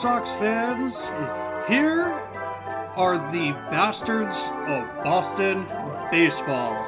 [0.00, 1.08] Sox fans.
[1.66, 2.04] Here
[2.94, 4.36] are the bastards
[4.68, 5.66] of Boston
[6.08, 6.86] baseball.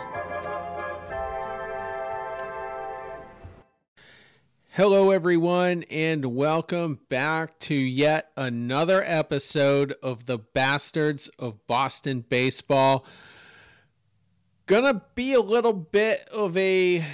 [4.68, 13.04] Hello, everyone, and welcome back to yet another episode of the Bastards of Boston Baseball.
[14.66, 17.04] Gonna be a little bit of a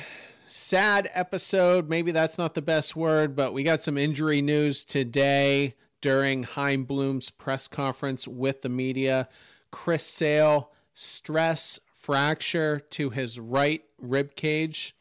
[0.46, 1.88] sad episode.
[1.88, 6.84] Maybe that's not the best word, but we got some injury news today during Chaim
[6.84, 9.28] Bloom's press conference with the media.
[9.70, 14.94] Chris Sale, stress fracture to his right rib cage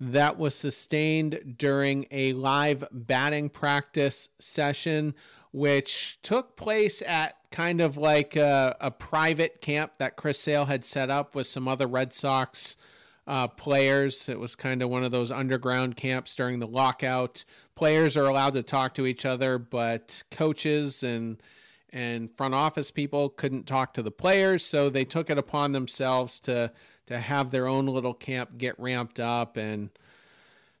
[0.00, 5.14] that was sustained during a live batting practice session,
[5.52, 10.84] which took place at kind of like a, a private camp that Chris Sale had
[10.84, 12.76] set up with some other Red Sox
[13.28, 14.28] uh, players.
[14.28, 17.44] It was kind of one of those underground camps during the lockout.
[17.74, 21.40] Players are allowed to talk to each other, but coaches and
[21.90, 26.40] and front office people couldn't talk to the players, so they took it upon themselves
[26.40, 26.72] to
[27.06, 29.90] to have their own little camp get ramped up and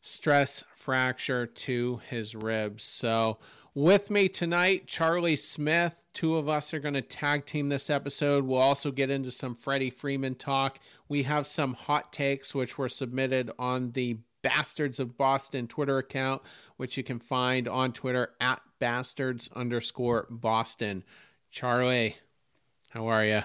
[0.00, 2.82] stress fracture to his ribs.
[2.84, 3.38] So
[3.74, 6.02] with me tonight, Charlie Smith.
[6.14, 8.44] Two of us are going to tag team this episode.
[8.44, 10.80] We'll also get into some Freddie Freeman talk.
[11.08, 16.42] We have some hot takes which were submitted on the Bastards of Boston Twitter account,
[16.76, 21.02] which you can find on Twitter at bastards underscore Boston.
[21.50, 22.16] Charlie,
[22.90, 23.42] how are you?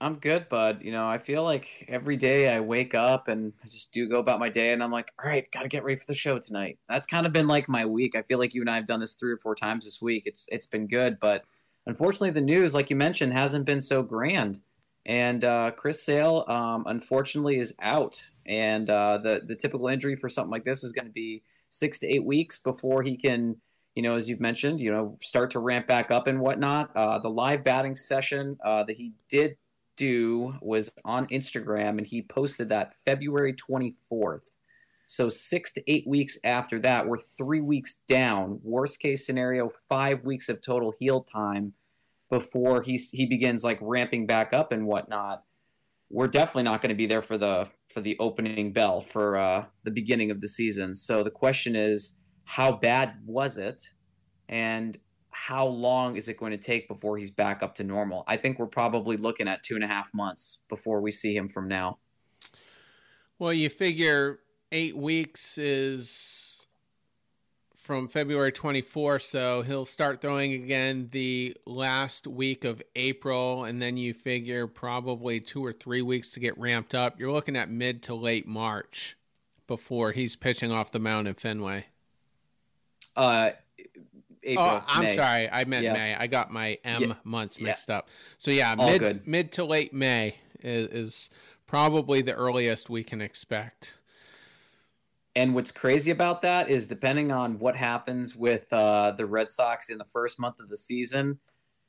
[0.00, 0.82] I'm good, bud.
[0.82, 4.18] You know, I feel like every day I wake up and I just do go
[4.18, 6.38] about my day and I'm like, all right, got to get ready for the show
[6.38, 6.78] tonight.
[6.88, 8.14] That's kind of been like my week.
[8.14, 10.24] I feel like you and I have done this three or four times this week.
[10.26, 11.44] It's it's been good, but
[11.86, 14.60] unfortunately the news, like you mentioned, hasn't been so grand.
[15.06, 18.24] And uh, Chris Sale, um, unfortunately, is out.
[18.46, 21.98] And uh, the the typical injury for something like this is going to be six
[21.98, 23.56] to eight weeks before he can,
[23.94, 26.90] you know, as you've mentioned, you know, start to ramp back up and whatnot.
[26.96, 29.56] Uh, the live batting session uh, that he did
[29.96, 34.50] do was on Instagram, and he posted that February twenty fourth.
[35.06, 38.58] So six to eight weeks after that, we're three weeks down.
[38.62, 41.74] Worst case scenario, five weeks of total heal time
[42.30, 45.44] before he he begins like ramping back up and whatnot.
[46.10, 49.66] We're definitely not going to be there for the for the opening bell for uh,
[49.84, 50.94] the beginning of the season.
[50.94, 53.82] So the question is, how bad was it,
[54.48, 54.98] and
[55.30, 58.24] how long is it going to take before he's back up to normal?
[58.28, 61.48] I think we're probably looking at two and a half months before we see him
[61.48, 61.98] from now.
[63.38, 64.38] Well, you figure
[64.70, 66.53] eight weeks is
[67.84, 73.98] from February 24, so he'll start throwing again the last week of April, and then
[73.98, 77.20] you figure probably two or three weeks to get ramped up.
[77.20, 79.18] You're looking at mid to late March
[79.66, 81.84] before he's pitching off the mound in Fenway.
[83.14, 83.50] Uh,
[84.42, 85.14] April, oh, I'm May.
[85.14, 85.92] sorry, I meant yeah.
[85.92, 86.14] May.
[86.14, 87.14] I got my M yeah.
[87.22, 87.98] months mixed yeah.
[87.98, 88.08] up.
[88.38, 89.26] So yeah, All mid good.
[89.26, 91.30] mid to late May is, is
[91.66, 93.98] probably the earliest we can expect.
[95.36, 99.90] And what's crazy about that is depending on what happens with uh, the Red Sox
[99.90, 101.40] in the first month of the season,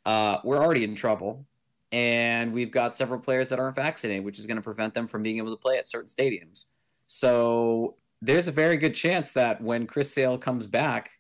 [0.06, 1.46] uh, we're already in trouble.
[1.92, 5.22] And we've got several players that aren't vaccinated, which is going to prevent them from
[5.22, 6.66] being able to play at certain stadiums.
[7.06, 11.12] So there's a very good chance that when Chris Sale comes back,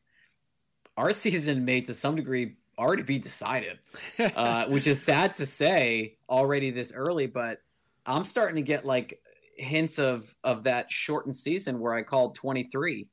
[0.97, 3.79] our season may to some degree already be decided,
[4.19, 7.61] uh, which is sad to say already this early, but
[8.05, 9.21] I'm starting to get like
[9.55, 13.07] hints of of that shortened season where I called 23,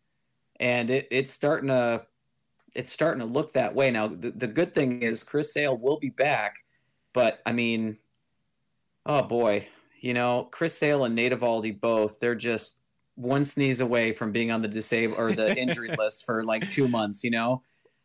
[0.61, 2.05] and it, it's starting to
[2.75, 4.09] it's starting to look that way now.
[4.09, 6.57] The, the good thing is Chris Sale will be back,
[7.13, 7.99] but I mean,
[9.07, 9.69] oh boy,
[10.01, 12.79] you know Chris Sale and Nate Eovaldi both they're just
[13.15, 16.89] one sneeze away from being on the disabled or the injury list for like two
[16.89, 17.25] months.
[17.25, 17.63] You know.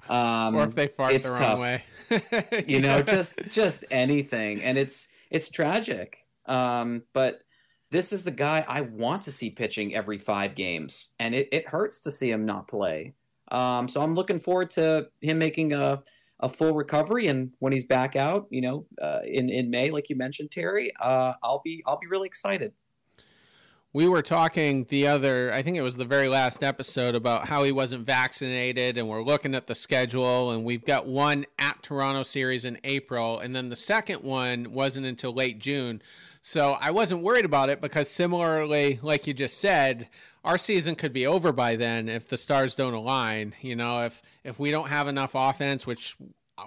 [0.10, 1.60] Um, or if they fart it's the wrong tough.
[1.60, 6.24] way, you know, just just anything, and it's it's tragic.
[6.46, 7.42] Um, but
[7.90, 11.68] this is the guy I want to see pitching every five games, and it, it
[11.68, 13.14] hurts to see him not play.
[13.50, 16.04] Um, so I'm looking forward to him making a,
[16.40, 20.10] a full recovery, and when he's back out, you know, uh, in in May, like
[20.10, 22.74] you mentioned, Terry, uh, I'll be I'll be really excited.
[23.94, 27.64] we were talking the other, I think it was the very last episode about how
[27.64, 32.24] he wasn't vaccinated, and we're looking at the schedule, and we've got one at Toronto
[32.24, 36.02] series in April, and then the second one wasn't until late June.
[36.48, 40.08] So I wasn't worried about it because, similarly, like you just said,
[40.46, 43.54] our season could be over by then if the stars don't align.
[43.60, 46.16] You know, if if we don't have enough offense, which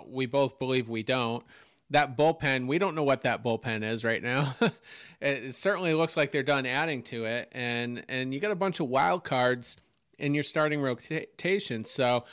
[0.06, 1.46] we both believe we don't,
[1.88, 4.54] that bullpen, we don't know what that bullpen is right now.
[4.60, 4.74] it,
[5.22, 8.80] it, certainly looks like they're done adding to it, and and you got a bunch
[8.80, 9.78] of wild cards
[10.18, 11.86] in your starting rotation.
[11.86, 12.26] So,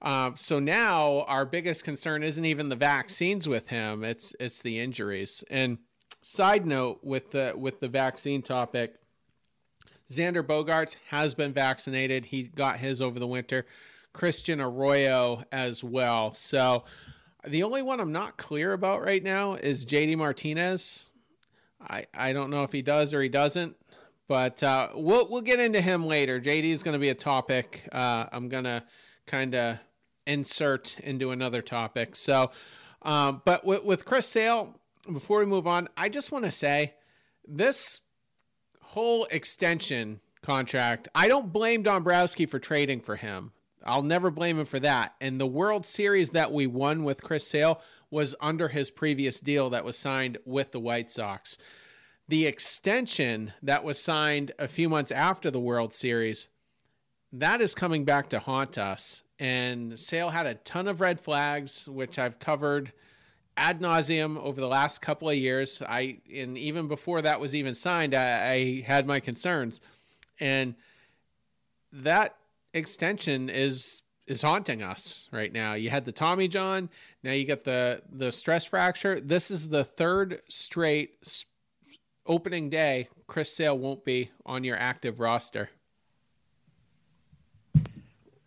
[0.00, 4.80] um, so now our biggest concern isn't even the vaccines with him; it's it's the
[4.80, 5.44] injuries.
[5.50, 5.76] And
[6.24, 8.94] side note with the with the vaccine topic,
[10.10, 12.26] Xander Bogaerts has been vaccinated.
[12.26, 13.66] He got his over the winter.
[14.14, 16.32] Christian Arroyo as well.
[16.32, 16.84] So
[17.46, 21.10] the only one I'm not clear about right now is JD Martinez.
[21.80, 23.76] I, I don't know if he does or he doesn't,
[24.26, 26.40] but uh, we'll we'll get into him later.
[26.40, 27.86] JD is going to be a topic.
[27.92, 28.84] Uh, I'm gonna
[29.26, 29.78] kind of
[30.26, 32.16] insert into another topic.
[32.16, 32.50] So,
[33.02, 34.80] um, but with, with Chris Sale,
[35.12, 36.94] before we move on, I just want to say
[37.46, 38.00] this
[38.80, 41.08] whole extension contract.
[41.14, 43.52] I don't blame Dombrowski for trading for him.
[43.84, 45.14] I'll never blame him for that.
[45.20, 47.80] And the World Series that we won with Chris Sale
[48.10, 51.58] was under his previous deal that was signed with the White Sox.
[52.28, 56.48] The extension that was signed a few months after the World Series,
[57.32, 59.22] that is coming back to haunt us.
[59.38, 62.92] And Sale had a ton of red flags, which I've covered
[63.56, 65.82] ad nauseum over the last couple of years.
[65.86, 69.80] I and even before that was even signed, I, I had my concerns,
[70.40, 70.74] and
[71.92, 72.36] that
[72.72, 75.74] extension is is haunting us right now.
[75.74, 76.88] You had the Tommy John,
[77.22, 79.20] now you got the the stress fracture.
[79.20, 81.44] This is the third straight
[82.26, 83.08] opening day.
[83.26, 85.70] Chris Sale won't be on your active roster.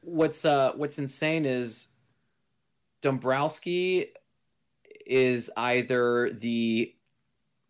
[0.01, 1.87] What's uh what's insane is
[3.01, 4.11] Dombrowski
[5.09, 6.93] is either the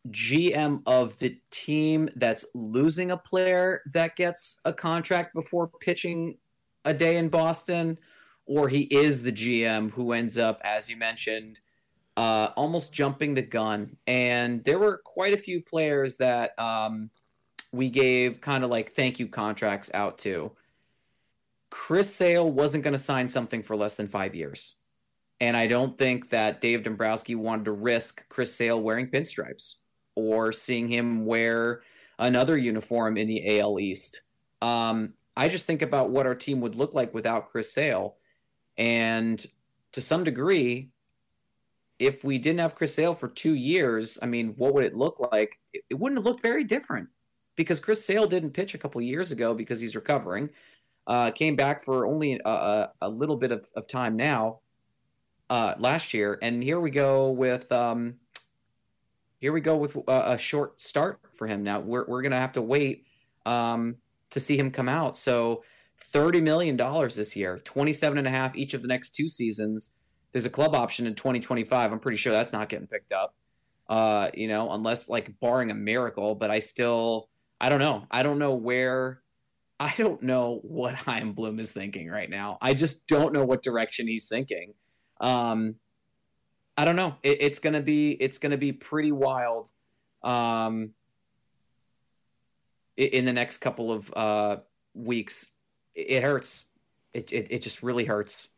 [0.09, 6.37] GM of the team that's losing a player that gets a contract before pitching
[6.85, 7.97] a day in Boston,
[8.45, 11.59] or he is the GM who ends up, as you mentioned,
[12.15, 13.97] uh, almost jumping the gun.
[14.07, 17.09] And there were quite a few players that um,
[17.71, 20.51] we gave kind of like thank you contracts out to.
[21.69, 24.75] Chris Sale wasn't going to sign something for less than five years.
[25.39, 29.75] And I don't think that Dave Dombrowski wanted to risk Chris Sale wearing pinstripes
[30.15, 31.81] or seeing him wear
[32.17, 34.21] another uniform in the AL East.
[34.61, 38.15] Um, I just think about what our team would look like without Chris Sale.
[38.77, 39.45] And
[39.91, 40.89] to some degree,
[41.99, 45.19] if we didn't have Chris Sale for two years, I mean, what would it look
[45.31, 45.59] like?
[45.73, 47.09] It, wouldn't have looked very different
[47.55, 50.49] because Chris Sale didn't pitch a couple years ago because he's recovering.
[51.05, 54.59] Uh, came back for only a, a, little bit of, of time now
[55.49, 58.15] uh, last year, and here we go with um,
[59.39, 61.63] here we go with a, a, short start for him.
[61.63, 63.05] Now we're we're gonna have to wait
[63.45, 63.95] um,
[64.31, 65.15] to see him come out.
[65.15, 65.63] So
[65.99, 69.27] thirty million dollars this year, twenty seven and a half each of the next two
[69.27, 69.93] seasons.
[70.33, 71.91] There's a club option in 2025.
[71.91, 73.33] I'm pretty sure that's not getting picked up.
[73.87, 77.29] Uh, you know, unless like barring a miracle, but I still
[77.59, 78.05] I don't know.
[78.11, 79.21] I don't know where
[79.79, 82.57] I don't know what Chaim Bloom is thinking right now.
[82.61, 84.73] I just don't know what direction he's thinking.
[85.19, 85.75] Um,
[86.77, 87.15] I don't know.
[87.23, 89.71] It, it's gonna be it's gonna be pretty wild.
[90.23, 90.91] Um,
[92.95, 94.57] in the next couple of uh,
[94.93, 95.53] weeks,
[95.95, 96.65] it hurts.
[97.13, 98.49] It, it it just really hurts.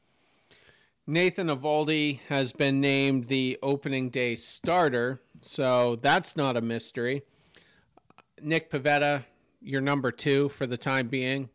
[1.07, 7.23] Nathan Eovaldi has been named the opening day starter, so that's not a mystery.
[8.41, 9.23] Nick Pivetta,
[9.59, 11.49] your number two for the time being.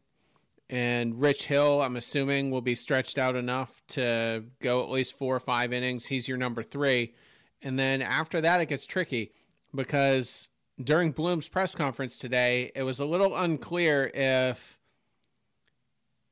[0.74, 5.36] And Rich Hill, I'm assuming, will be stretched out enough to go at least four
[5.36, 6.06] or five innings.
[6.06, 7.14] He's your number three.
[7.62, 9.30] And then after that, it gets tricky
[9.72, 10.48] because
[10.82, 14.80] during Bloom's press conference today, it was a little unclear if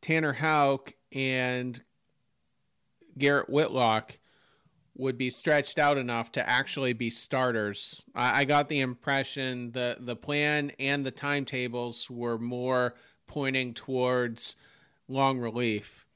[0.01, 1.81] Tanner Houck and
[3.17, 4.19] Garrett Whitlock
[4.97, 8.05] would be stretched out enough to actually be starters.
[8.13, 12.97] I, I got the impression the the plan and the timetables were more
[13.33, 14.57] pointing towards
[15.09, 16.07] long relief.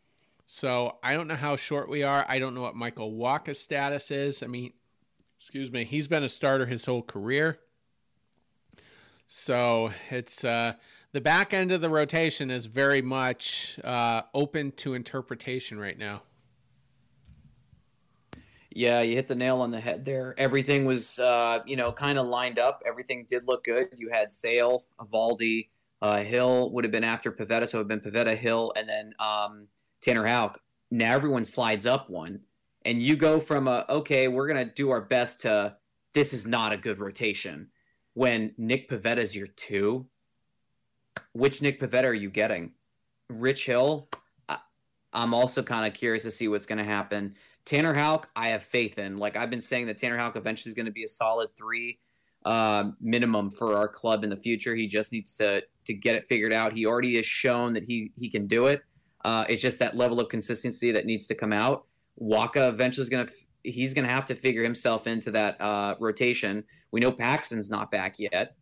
[0.45, 2.27] So I don't know how short we are.
[2.29, 4.43] I don't know what Michael Wacha's status is.
[4.43, 4.75] I mean,
[5.41, 7.59] excuse me, he's been a starter his whole career.
[9.27, 10.75] So it's uh,
[11.13, 16.21] the back end of the rotation is very much uh, open to interpretation right now.
[18.71, 20.35] Yeah, you hit the nail on the head there.
[20.37, 22.83] Everything was, uh, you know, kind of lined up.
[22.87, 23.89] Everything did look good.
[23.97, 25.69] You had Sale, Eovaldi,
[26.07, 28.89] uh, Hill would have been after Pivetta, so it would have been Pivetta, Hill, and
[28.89, 29.69] then um,
[30.01, 30.61] Tanner Houck.
[30.91, 32.41] Now everyone slides up one,
[32.85, 35.77] and you go from a okay, we're gonna do our best to
[36.15, 37.69] this is not a good rotation.
[38.15, 40.07] When Nick Pivetta's your two,
[41.33, 42.73] which Nick Pivetta are you getting?
[43.29, 44.09] Rich Hill.
[44.49, 44.59] I,
[45.13, 47.35] I'm also kind of curious to see what's going to happen.
[47.67, 49.19] Tanner Houck, I have faith in.
[49.19, 51.99] Like I've been saying that Tanner Houck eventually is going to be a solid three
[52.47, 54.75] uh, minimum for our club in the future.
[54.77, 56.73] He just needs to to get it figured out.
[56.73, 58.83] He already has shown that he he can do it.
[59.25, 61.87] Uh, it's just that level of consistency that needs to come out.
[62.23, 63.33] Wacha eventually is going to
[63.65, 66.63] he's going to have to figure himself into that uh, rotation.
[66.93, 68.55] We know Paxton's not back yet,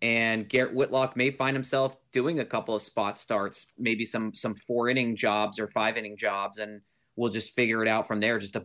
[0.00, 4.54] and Garrett Whitlock may find himself doing a couple of spot starts, maybe some some
[4.54, 6.80] four inning jobs or five inning jobs, and
[7.14, 8.38] we'll just figure it out from there.
[8.38, 8.64] Just a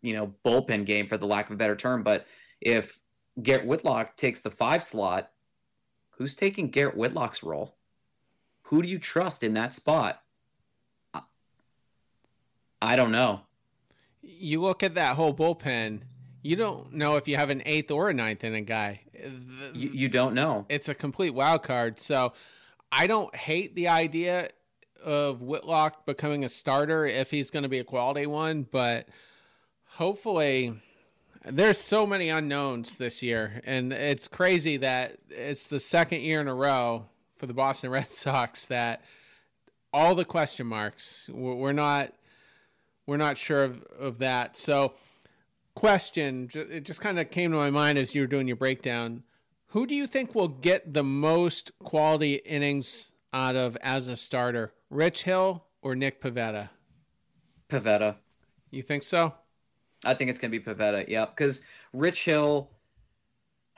[0.00, 2.02] you know bullpen game for the lack of a better term.
[2.02, 2.24] But
[2.62, 2.98] if
[3.42, 5.30] Garrett Whitlock takes the five slot,
[6.10, 7.74] who's taking Garrett Whitlock's role?
[8.64, 10.22] Who do you trust in that spot?
[12.80, 13.40] I don't know.
[14.22, 16.02] You look at that whole bullpen.
[16.42, 19.00] You don't know if you have an eighth or a ninth inning guy.
[19.72, 20.66] You, you don't know.
[20.68, 21.98] It's a complete wild card.
[21.98, 22.34] So
[22.92, 24.50] I don't hate the idea
[25.02, 29.08] of Whitlock becoming a starter if he's going to be a quality one, but
[29.84, 30.74] hopefully
[31.44, 36.48] there's so many unknowns this year and it's crazy that it's the second year in
[36.48, 39.02] a row for the Boston Red Sox that
[39.92, 42.12] all the question marks we're not
[43.06, 44.56] we're not sure of, of that.
[44.56, 44.94] So
[45.74, 49.22] question it just kind of came to my mind as you were doing your breakdown.
[49.68, 54.72] Who do you think will get the most quality innings out of as a starter?
[54.88, 56.70] Rich Hill or Nick Pivetta?
[57.68, 58.16] Pivetta.
[58.70, 59.34] You think so?
[60.04, 61.06] I think it's going to be Pivetta.
[61.08, 62.70] Yeah, because Rich Hill.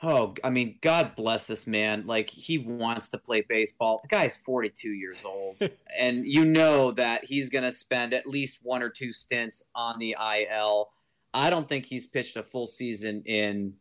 [0.03, 2.05] Oh, I mean, God bless this man.
[2.05, 3.99] Like he wants to play baseball.
[4.03, 5.59] The guy's 42 years old,
[5.99, 9.97] and you know that he's going to spend at least one or two stints on
[9.97, 10.89] the IL.
[11.33, 13.73] I don't think he's pitched a full season in.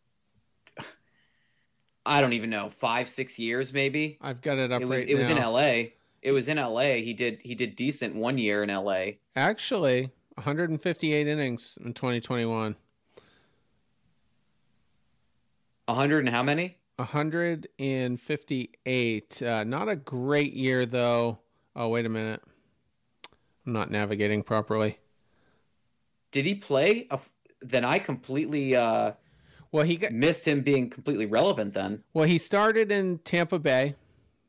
[2.07, 4.17] I don't even know five, six years, maybe.
[4.21, 4.81] I've got it up.
[4.81, 5.01] It was.
[5.01, 5.39] right it was in.
[5.39, 5.95] L.A.
[6.23, 7.03] It was in L.A.
[7.03, 7.41] He did.
[7.43, 9.19] He did decent one year in L.A.
[9.35, 12.77] Actually, 158 innings in 2021.
[15.87, 16.77] 100 and how many?
[16.97, 19.43] 158.
[19.43, 21.39] Uh, not a great year though.
[21.75, 22.41] Oh wait a minute.
[23.67, 24.99] I'm not navigating properly.
[26.33, 27.07] Did he play?
[27.11, 27.19] A,
[27.61, 29.13] then I completely uh,
[29.73, 31.75] Well, he got missed him being completely relevant.
[31.75, 33.97] Then well he started in Tampa Bay.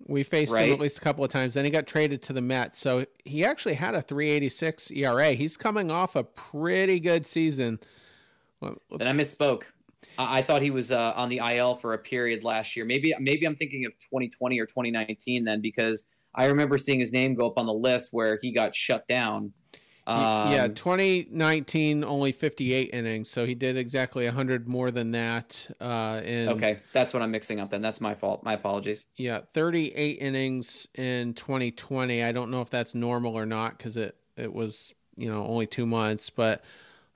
[0.06, 1.56] We faced him at least a couple of times.
[1.56, 2.80] Then he got traded to the Mets.
[2.80, 5.34] So he actually had a 386 ERA.
[5.34, 7.80] He's coming off a pretty good season.
[8.62, 9.64] Well, I misspoke.
[10.18, 12.86] I, I thought he was uh, on the IL for a period last year.
[12.86, 17.36] Maybe maybe I'm thinking of 2020 or 2019 then because I remember seeing his name
[17.36, 19.54] go up on the list where he got shut down.
[20.08, 25.70] Y- yeah, Um, 2019 only 58 innings, so he did exactly 100 more than that.
[25.82, 27.70] Uh, in Okay, that's what I'm mixing up.
[27.70, 28.42] Then that's my fault.
[28.44, 29.06] My apologies.
[29.18, 32.24] yeah, 38 innings in 2020.
[32.24, 35.68] I don't know if that's normal or not because it it was you know only
[35.68, 36.64] two months, but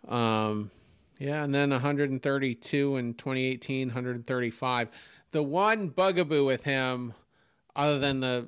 [0.10, 0.70] um,
[1.18, 4.90] yeah, and then 132 in 2018, 135.
[5.32, 7.14] The one bugaboo with him,
[7.76, 8.48] other than the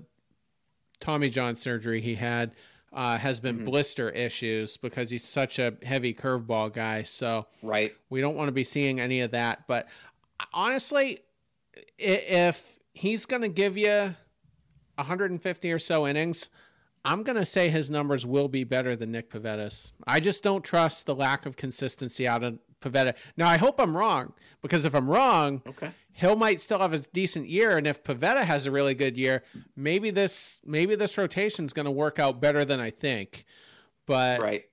[1.00, 2.52] Tommy John surgery he had,
[2.94, 3.66] uh, has been Mhm.
[3.66, 7.04] blister issues because he's such a heavy curveball guy.
[7.04, 7.96] So Right.
[8.10, 9.66] we don't want to be seeing any of that.
[9.68, 9.88] But
[10.54, 11.20] honestly,
[11.98, 14.16] if he's going to give you
[14.98, 16.50] 150 or so innings,
[17.06, 19.92] I'm going to say his numbers will be better than Nick Pivetta's.
[20.08, 23.14] I just don't trust the lack of consistency out of Pivetta.
[23.38, 25.92] Now, I hope I'm wrong because if I'm wrong, Okay.
[26.16, 29.42] Hill might still have a decent year, and if Pivetta has a really good year,
[29.76, 33.46] maybe this maybe this rotation is going to work out better than I think.
[34.06, 34.66] But Right.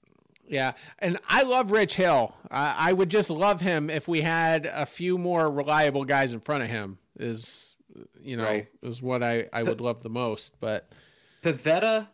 [0.47, 2.35] yeah, and I love Rich Hill.
[2.51, 6.41] I, I would just love him if we had a few more reliable guys in
[6.41, 6.99] front of him.
[7.19, 7.75] Is
[8.21, 8.69] you know Right.
[8.83, 10.61] is what I I would love the most.
[10.61, 10.91] But
[11.43, 12.09] Pivetta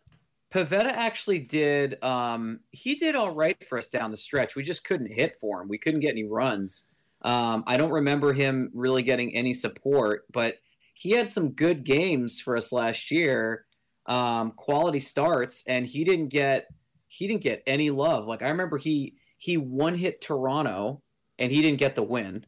[0.52, 4.56] Pivetta actually did um he did all right for us down the stretch.
[4.56, 5.68] We just couldn't hit for him.
[5.68, 6.92] We couldn't get any runs.
[7.22, 10.54] Um I don't remember him really getting any support, but
[10.94, 13.66] he had some good games for us last year.
[14.06, 16.68] Um quality starts and he didn't get
[17.08, 18.26] he didn't get any love.
[18.26, 21.02] Like I remember he he one hit Toronto
[21.38, 22.46] and he didn't get the win.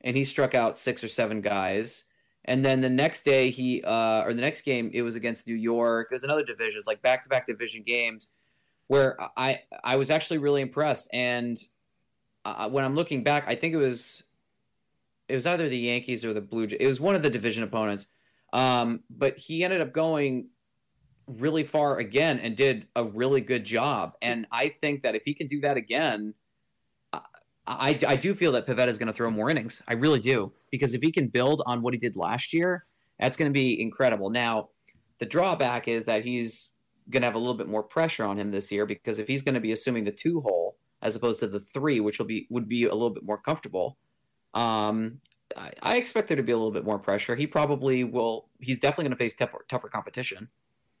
[0.00, 2.04] And he struck out six or seven guys.
[2.46, 5.54] And then the next day, he uh, or the next game, it was against New
[5.54, 6.08] York.
[6.10, 6.78] It was another division.
[6.78, 8.34] It's like back to back division games,
[8.88, 11.08] where I I was actually really impressed.
[11.12, 11.58] And
[12.44, 14.22] uh, when I'm looking back, I think it was
[15.28, 16.78] it was either the Yankees or the Blue Jays.
[16.80, 18.08] It was one of the division opponents.
[18.52, 20.48] Um, but he ended up going
[21.26, 24.14] really far again and did a really good job.
[24.22, 26.34] And I think that if he can do that again,
[27.66, 29.82] I, I do feel that Pivetta is going to throw more innings.
[29.88, 30.52] I really do.
[30.70, 32.82] Because if he can build on what he did last year,
[33.18, 34.30] that's going to be incredible.
[34.30, 34.68] Now,
[35.18, 36.72] the drawback is that he's
[37.10, 39.42] going to have a little bit more pressure on him this year because if he's
[39.42, 42.46] going to be assuming the two hole as opposed to the three, which will be
[42.50, 43.98] would be a little bit more comfortable,
[44.54, 45.20] um,
[45.56, 47.36] I, I expect there to be a little bit more pressure.
[47.36, 48.48] He probably will.
[48.60, 50.48] He's definitely going to face tougher, tougher competition.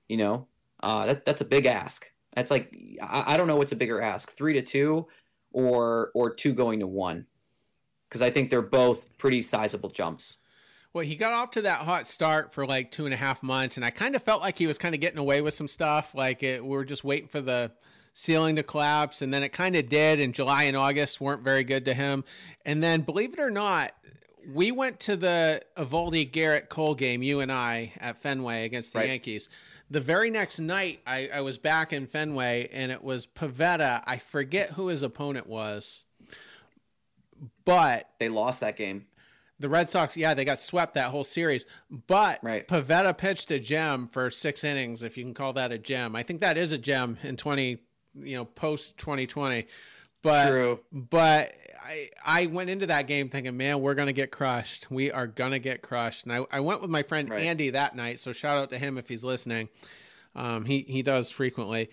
[0.08, 0.46] You know,
[0.82, 2.10] uh, that that's a big ask.
[2.34, 5.06] That's like I, I don't know what's a bigger ask, three to two,
[5.54, 7.26] or or two going to one,
[8.08, 10.38] because I think they're both pretty sizable jumps.
[10.92, 13.76] Well, he got off to that hot start for like two and a half months,
[13.76, 16.14] and I kind of felt like he was kind of getting away with some stuff.
[16.14, 17.72] Like it, we were just waiting for the
[18.12, 20.20] ceiling to collapse, and then it kind of did.
[20.20, 22.24] And July and August weren't very good to him.
[22.64, 23.92] And then, believe it or not,
[24.52, 29.00] we went to the Eovaldi Gerrit Cole game, you and I, at Fenway against the
[29.00, 29.08] Right.
[29.08, 29.48] Yankees.
[29.90, 34.02] The very next night, I, I was back in Fenway, and it was Pivetta.
[34.06, 36.06] I forget who his opponent was,
[37.64, 39.06] but They lost that game.
[39.60, 41.66] the Red Sox, yeah, they got swept that whole series.
[42.06, 42.66] But Right.
[42.66, 46.16] Pivetta pitched a gem for six innings, if you can call that a gem.
[46.16, 47.78] I think that is a gem in twenty,
[48.14, 49.66] you know, post twenty twenty.
[50.22, 50.80] But True.
[50.92, 51.52] but
[51.84, 54.90] I I went into that game thinking, man, we're gonna get crushed.
[54.90, 56.24] We are gonna get crushed.
[56.24, 57.42] And I, I went with my friend Right.
[57.44, 59.68] Andy that night, so shout out to him if he's listening.
[60.34, 61.90] Um, he he does frequently,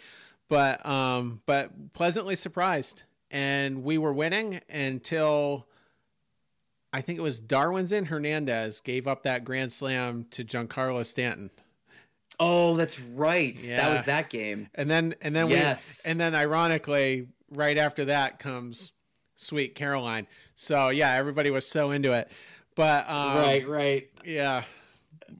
[0.49, 5.67] but um, but pleasantly surprised, and we were winning until
[6.93, 11.51] I think it was Darwinzon Hernandez gave up that grand slam to Giancarlo Stanton.
[12.39, 13.55] Oh, that's right.
[13.69, 14.67] That was that game.
[14.73, 16.01] And then and then Yes.
[16.05, 18.93] we and then ironically right after that comes
[19.41, 20.27] Sweet Caroline.
[20.55, 22.29] So yeah, everybody was so into it.
[22.75, 24.09] But um, right, right.
[24.23, 24.63] yeah.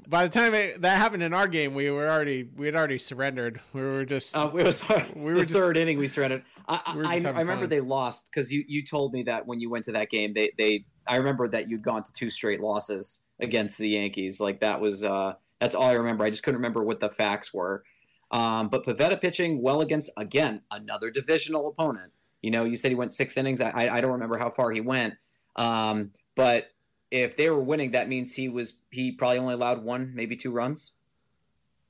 [0.08, 2.98] By the time it, that happened in our game, we were already we had already
[2.98, 3.60] surrendered.
[3.74, 5.98] We were just Uh, it was We the were just- third inning.
[5.98, 6.44] We surrendered.
[6.68, 7.70] I, I, we I, I remember fun.
[7.70, 10.52] they lost because you, you told me that when you went to that game, they
[10.58, 14.40] they I remember that you'd gone to two straight losses against the Yankees.
[14.40, 16.24] Like that was uh, that's all I remember.
[16.24, 17.84] I just couldn't remember what the facts were.
[18.32, 22.14] Um, but Pivetta pitching well against again another divisional opponent.
[22.42, 23.62] You know, you said he went six innings.
[23.62, 25.16] I I, don't remember how far he went.
[25.56, 26.72] Um, but
[27.12, 30.52] if they were winning, that means he was he probably only allowed one, maybe two
[30.52, 30.94] runs.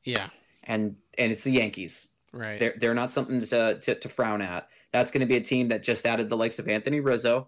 [0.04, 0.30] yeah
[0.64, 2.10] And and it's the Yankees.
[2.34, 2.60] right.
[2.60, 4.68] They're they're not something to to, to frown at.
[4.92, 7.48] That's going to be a team that just added the likes of Anthony Rizzo.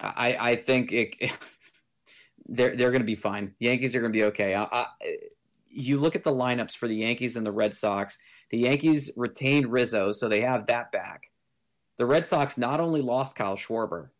[0.00, 1.14] I I think it,
[2.46, 3.54] they're they're going to be fine.
[3.58, 4.54] Yankees are going to be okay.
[4.54, 4.86] I, I,
[5.68, 8.18] you look at the lineups for the Yankees and the Red Sox.
[8.52, 11.30] The Yankees retained Rizzo, so they have that back.
[11.96, 14.10] The Red Sox not only lost Kyle Schwarber,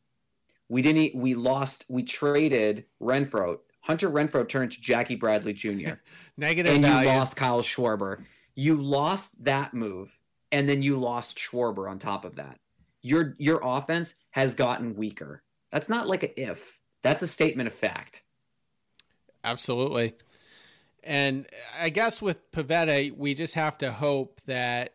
[0.71, 1.15] we didn't.
[1.15, 1.85] We lost.
[1.89, 3.59] We traded Renfroe.
[3.81, 5.95] Hunter Renfroe turned to Jackie Bradley Jr
[6.39, 7.11] Negative and value.
[7.11, 8.25] you lost Kyle Schwarber.
[8.55, 10.19] You lost that move,
[10.51, 12.59] and then you lost Schwarber on top of that.
[13.03, 15.43] Your your offense has gotten weaker.
[15.71, 16.81] That's not like an if.
[17.03, 18.23] That's a statement of fact.
[19.45, 20.15] Absolutely.
[21.03, 21.47] And
[21.79, 24.95] I guess with Pivetta, we just have to hope that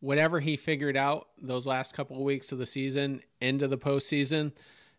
[0.00, 4.52] whatever he figured out those last couple of weeks of the season into the postseason,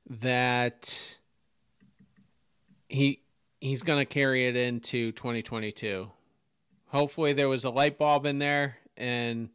[0.10, 1.18] that
[2.90, 3.22] he
[3.62, 6.10] he's going to carry it into 2022.
[6.88, 9.50] Hopefully, there was a light bulb in there, and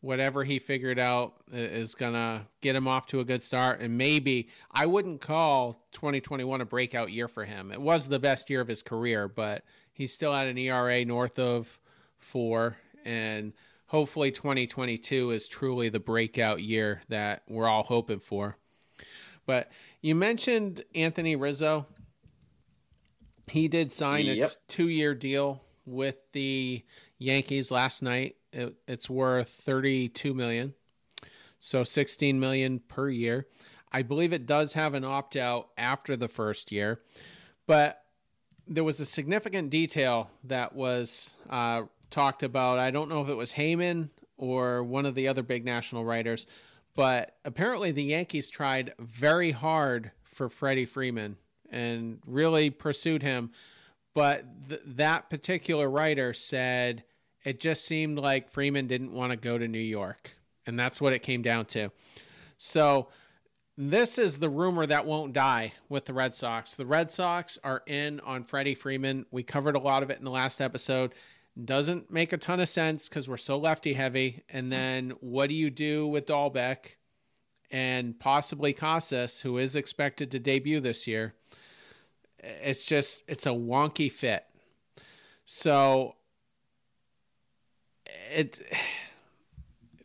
[0.00, 3.80] whatever he figured out is going to get him off to a good start.
[3.80, 7.72] And maybe I wouldn't call 2021 a breakout year for him.
[7.72, 11.38] It was the best year of his career, but he's still at an ERA north
[11.38, 11.80] of
[12.18, 12.76] four.
[13.04, 13.54] And
[13.86, 18.58] hopefully, 2022 is truly the breakout year that we're all hoping for.
[19.46, 19.70] But
[20.02, 21.86] you mentioned Anthony Rizzo.
[23.46, 26.82] He did sign a two year deal with the
[27.18, 28.36] Yankees last night.
[28.52, 30.74] It, it's worth 32 million.
[31.58, 33.46] So 16 million per year.
[33.92, 37.00] I believe it does have an opt out after the first year.
[37.66, 38.03] But
[38.66, 42.78] there was a significant detail that was uh, talked about.
[42.78, 46.46] I don't know if it was Heyman or one of the other big national writers,
[46.94, 51.36] but apparently the Yankees tried very hard for Freddie Freeman
[51.70, 53.50] and really pursued him.
[54.14, 57.04] But th- that particular writer said
[57.44, 60.36] it just seemed like Freeman didn't want to go to New York.
[60.66, 61.90] And that's what it came down to.
[62.56, 63.08] So
[63.76, 66.76] this is the rumor that won't die with the Red Sox.
[66.76, 69.26] The Red Sox are in on Freddie Freeman.
[69.30, 71.12] We covered a lot of it in the last episode.
[71.62, 74.42] Doesn't make a ton of sense because we're so lefty heavy.
[74.48, 76.96] And then what do you do with Dalbec?
[77.74, 81.34] and possibly Casas, who is expected to debut this year.
[82.38, 84.44] It's just it's a wonky fit.
[85.44, 86.14] So
[88.30, 88.60] it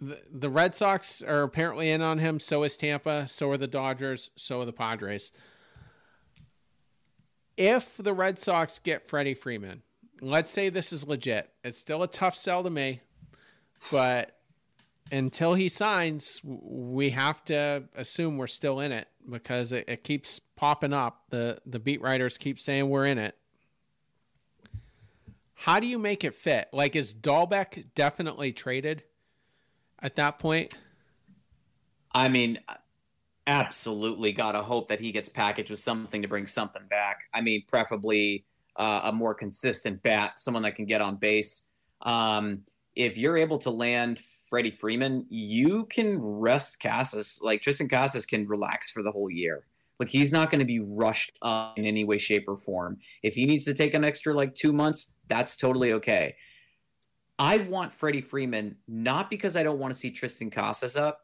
[0.02, 2.40] the Red Sox are apparently in on him.
[2.40, 3.28] So is Tampa.
[3.28, 4.32] So are the Dodgers.
[4.36, 5.32] So are the Padres.
[7.58, 9.82] If the Red Sox get Freddie Freeman,
[10.22, 11.50] let's say this is legit.
[11.64, 13.02] It's still a tough sell to me,
[13.92, 14.38] but
[15.12, 20.40] until he signs, we have to assume we're still in it because it, it keeps
[20.40, 21.24] popping up.
[21.32, 23.36] The the beat writers keep saying we're in it.
[25.54, 26.70] How do you make it fit?
[26.72, 29.04] Like, is Dalbec definitely traded
[30.02, 30.78] at that point?
[32.14, 32.60] I mean,
[33.48, 37.24] absolutely got to hope that he gets packaged with something to bring something back.
[37.34, 41.68] I mean, preferably uh, a more consistent bat, someone that can get on base.
[42.02, 42.62] Um,
[42.96, 47.40] if you're able to land Freddie Freeman, you can rest Casas.
[47.42, 49.66] Like Triston Casas can relax for the whole year.
[50.00, 52.98] Like he's not going to be rushed up in any way, shape, or form.
[53.22, 56.36] If he needs to take an extra like two months, that's totally okay.
[57.40, 61.22] I want Freddie Freeman not because I don't want to see Triston Casas up.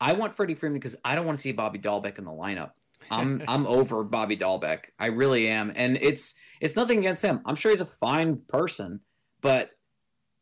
[0.00, 2.72] I want Freddie Freeman because I don't want to see Bobby Dalbec in the lineup.
[3.10, 4.86] I'm I'm over Bobby Dalbec.
[4.98, 7.40] I really am, and it's it's nothing against him.
[7.46, 9.00] I'm sure he's a fine person,
[9.40, 9.70] but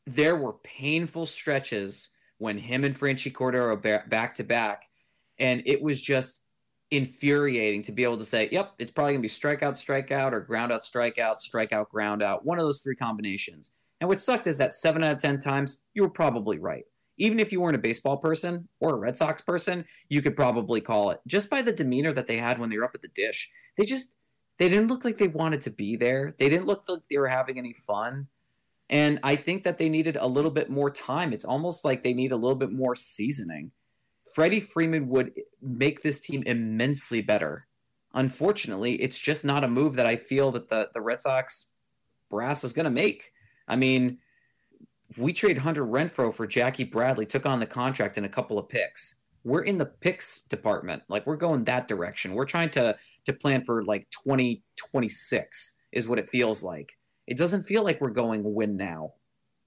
[0.06, 4.84] there were painful stretches when him and Franchy Cordero back to back,
[5.38, 6.42] and it was just
[6.90, 10.40] infuriating to be able to say, yep, it's probably going to be strikeout, strikeout, or
[10.40, 13.74] ground out, strikeout, strikeout, ground out, one of those three combinations.
[14.02, 16.84] And what sucked is that seven out of 10 times, you were probably right.
[17.16, 20.82] Even if you weren't a baseball person or a Red Sox person, you could probably
[20.82, 23.08] call it just by the demeanor that they had when they were up at the
[23.08, 23.50] dish.
[23.78, 24.16] They just,
[24.58, 26.34] they didn't look like they wanted to be there.
[26.36, 28.26] They didn't look like they were having any fun.
[28.90, 31.32] And I think that they needed a little bit more time.
[31.32, 33.70] It's almost like they need a little bit more seasoning
[34.34, 37.66] Freddie Freeman would make this team immensely better.
[38.14, 41.68] Unfortunately, it's just not a move that I feel that the, the Red Sox
[42.30, 43.31] brass is going to make.
[43.68, 44.18] I mean,
[45.16, 48.68] we trade Hunter Renfroe for Jackie Bradley, took on the contract and a couple of
[48.68, 49.16] picks.
[49.44, 51.02] We're in the picks department.
[51.08, 52.34] Like we're going that direction.
[52.34, 56.96] We're trying to to plan for like 2026 is what it feels like.
[57.26, 59.14] It doesn't feel like we're going win now.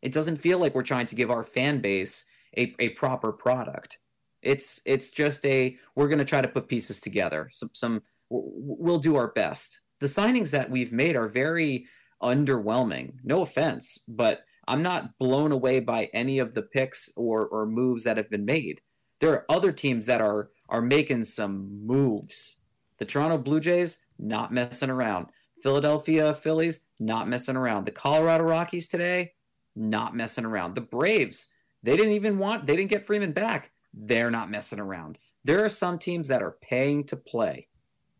[0.01, 2.25] It doesn't feel like we're trying to give our fan base
[2.57, 3.99] a, a proper product.
[4.41, 7.49] It's it's just a we're going to try to put pieces together.
[7.51, 9.81] Some some we'll do our best.
[9.99, 11.87] The signings that we've made are very
[12.25, 13.13] underwhelming.
[13.23, 18.03] No offense, but I'm not blown away by any of the picks or or moves
[18.03, 18.81] that have been made.
[19.19, 22.57] There are other teams that are are making some moves.
[22.97, 25.27] The Toronto Blue Jays not messing around.
[25.61, 27.85] Philadelphia Phillies not messing around.
[27.85, 29.33] The Colorado Rockies today
[29.75, 30.75] not messing around.
[30.75, 31.49] The Braves
[31.83, 35.17] they didn't even want they didn't get Freeman back they're not messing around.
[35.43, 37.67] There are some teams that are paying to play.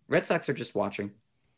[0.08, 1.12] Red Sox are just watching.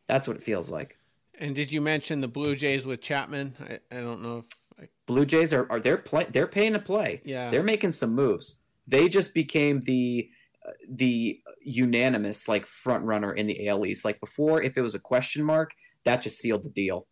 [0.08, 0.98] That's what it feels like.
[1.40, 3.56] And did you mention the Blue Jays with Chapman?
[3.60, 4.46] I, I don't know if
[4.80, 4.88] I...
[5.06, 7.22] Blue Jays are are they're play they're paying to play.
[7.24, 8.60] Yeah, they're making some moves.
[8.88, 10.30] They just became the
[10.68, 14.06] uh, the unanimous like front runner in the AL East.
[14.06, 15.74] Like before, if it was a question mark,
[16.06, 17.08] that just sealed the deal.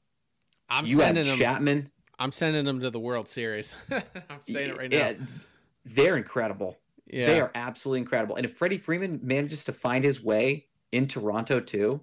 [0.70, 1.92] I'm you sending had Chapman.
[2.18, 3.76] I'm sending them to the World Series.
[3.92, 4.98] I'm saying it right now.
[4.98, 5.14] Yeah,
[5.84, 6.78] they're incredible.
[7.08, 7.28] Yeah.
[7.28, 8.36] They are absolutely incredible.
[8.36, 12.02] And if Freddie Freeman manages to find his way in Toronto too,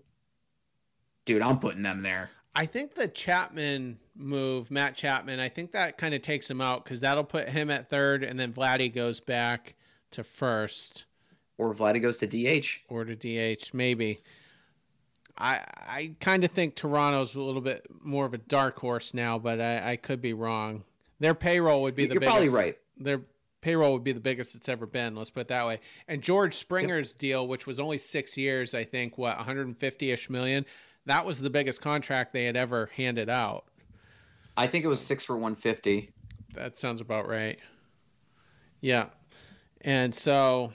[1.24, 2.30] dude, I'm putting them there.
[2.54, 6.84] I think the Chapman move, Matt Chapman, I think that kind of takes him out
[6.84, 9.74] because that'll put him at third, and then Vladdy goes back
[10.10, 11.06] to first.
[11.56, 12.80] Or Vladdy goes to DH.
[12.88, 14.22] Or to DH, maybe.
[15.38, 19.38] I I kind of think Toronto's a little bit more of a dark horse now,
[19.38, 20.84] but I, I could be wrong.
[21.20, 22.34] Their payroll would be the You're biggest.
[22.34, 22.76] probably right.
[22.98, 23.22] Their
[23.62, 25.14] payroll would be the biggest it's ever been.
[25.14, 25.80] Let's put it that way.
[26.06, 27.18] And George Springer's yep.
[27.18, 30.66] deal, which was only six years, I think, what 150 ish million,
[31.06, 33.64] that was the biggest contract they had ever handed out.
[34.56, 36.10] I think so, it was six for 150.
[36.54, 37.58] That sounds about right.
[38.80, 39.06] Yeah,
[39.80, 40.72] and so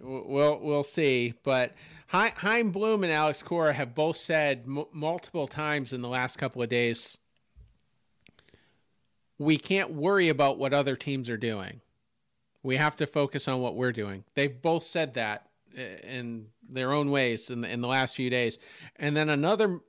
[0.00, 1.74] we'll we'll see, but.
[2.08, 6.62] Chaim Bloom and Alex Cora have both said m- multiple times in the last couple
[6.62, 7.18] of days
[9.38, 11.80] we can't worry about what other teams are doing.
[12.62, 14.24] We have to focus on what we're doing.
[14.34, 18.30] They've both said that eh, in their own ways in the, in the last few
[18.30, 18.58] days.
[18.96, 19.80] And then another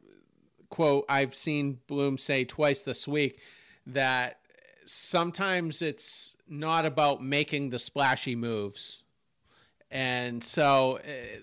[0.70, 3.40] quote I've seen Bloom say twice this week
[3.86, 4.40] that
[4.86, 9.04] sometimes it's not about making the splashy moves.
[9.90, 11.40] And so uh,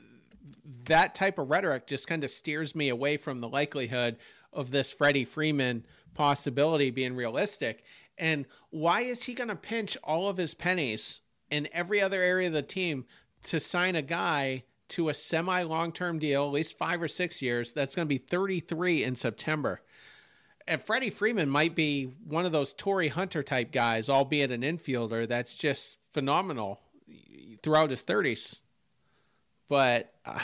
[0.86, 4.16] that type of rhetoric just kind of steers me away from the likelihood
[4.52, 7.82] of this Freddie Freeman possibility being realistic.
[8.18, 11.20] And why is he going to pinch all of his pennies
[11.50, 13.04] in every other area of the team
[13.44, 17.42] to sign a guy to a semi long term deal, at least five or six
[17.42, 19.80] years, that's going to be 33 in September.
[20.66, 25.28] And Freddie Freeman might be one of those Torii Hunter type guys, albeit an infielder
[25.28, 26.80] that's just phenomenal
[27.62, 28.62] throughout his 30s.
[29.68, 30.38] But uh,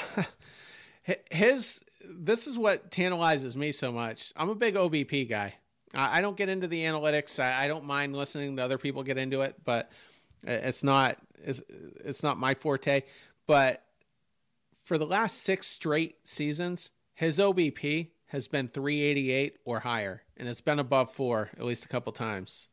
[1.30, 4.32] his this is what tantalizes me so much.
[4.36, 5.54] I'm a big OBP guy.
[5.94, 7.40] I don't get into the analytics.
[7.40, 9.90] I, don't mind listening to other people get into it, but
[10.44, 11.62] it's not it's,
[12.04, 13.02] it's not my forte.
[13.48, 13.82] But
[14.90, 20.60] for the last six straight seasons, his OBP has been 388 or higher, and it's
[20.60, 22.68] been above four at least a couple times.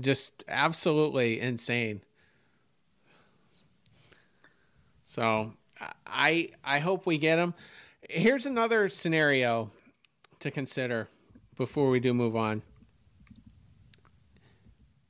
[0.00, 2.00] Just absolutely insane.
[5.04, 5.52] So
[6.06, 7.52] I I hope we get him.
[8.08, 9.70] Here's another scenario
[10.40, 11.10] to consider
[11.58, 12.62] before we do move on.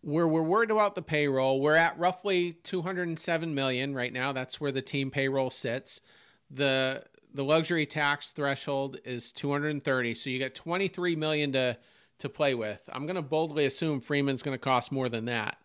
[0.07, 4.31] Where we're worried about the payroll, we're at roughly 207 million right now.
[4.31, 6.01] That's where the team payroll sits.
[6.49, 7.03] The
[7.35, 11.77] the luxury tax threshold is 230, so you got 23 million to
[12.21, 12.89] to play with.
[12.93, 15.59] I'm going to boldly assume Freeman's going to cost more than that.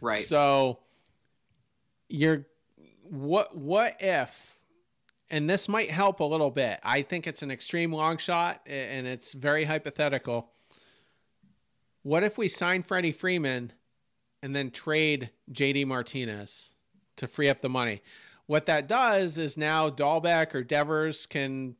[0.00, 0.22] Right.
[0.22, 0.78] So
[2.08, 2.46] you're
[3.10, 4.58] what what if
[5.28, 6.80] and this might help a little bit.
[6.82, 10.50] I think it's an extreme long shot and it's very hypothetical.
[12.06, 13.72] What if we sign Freddie Freeman
[14.40, 16.72] and then trade JD Martinez
[17.16, 18.00] to free up the money?
[18.46, 21.74] What that does is now Dalbec or Devers can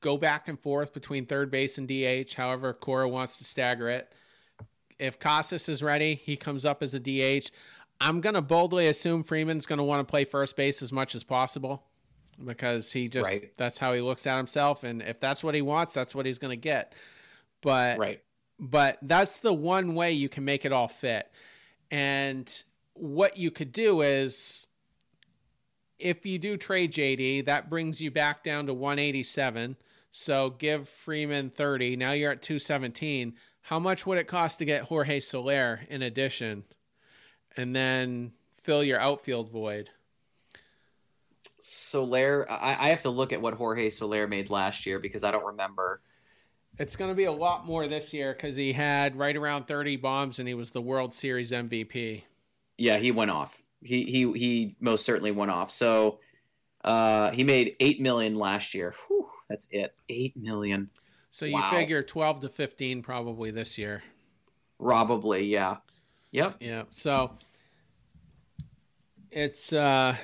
[0.00, 4.12] go back and forth between third base and DH, however Cora wants to stagger it.
[4.98, 7.48] If Casas is ready, he comes up as a DH.
[8.00, 11.14] I'm going to boldly assume Freeman's going to want to play first base as much
[11.14, 11.84] as possible
[12.44, 13.54] because he just right.
[13.56, 16.40] that's how he looks at himself and if that's what he wants that's what he's
[16.40, 16.94] going to get
[17.60, 18.22] but right
[18.58, 21.30] but that's the one way you can make it all fit.
[21.90, 22.50] And
[22.94, 24.66] what you could do is
[25.98, 29.76] if you do trade JD that brings you back down to 187
[30.10, 34.82] so give Freeman 30 now you're at 217 how much would it cost to get
[34.82, 36.64] Jorge Soler in addition?
[37.56, 39.90] And then fill your outfield void.
[41.60, 45.30] Soler, I, I have to look at what Jorge Soler made last year because I
[45.30, 46.00] don't remember.
[46.78, 49.96] It's going to be a lot more this year because he had right around 30
[49.96, 52.22] bombs and he was the World Series MVP.
[52.78, 53.62] Yeah, he went off.
[53.82, 55.70] He he he most certainly went off.
[55.70, 56.20] So
[56.84, 58.94] uh, he made eight million last year.
[59.08, 60.88] Whew, that's it, eight million.
[61.30, 61.70] So you wow.
[61.70, 64.02] figure 12 to 15 probably this year.
[64.78, 65.76] Probably, yeah.
[66.32, 66.56] Yep.
[66.60, 66.82] Yeah.
[66.90, 67.32] So
[69.30, 70.16] it's uh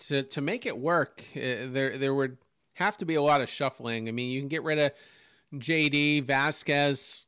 [0.00, 2.38] to to make it work, uh, there there would
[2.74, 4.08] have to be a lot of shuffling.
[4.08, 4.92] I mean, you can get rid of
[5.54, 7.26] JD Vasquez.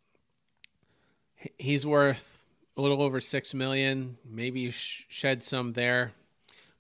[1.59, 4.17] He's worth a little over six million.
[4.25, 6.13] Maybe you sh- shed some there,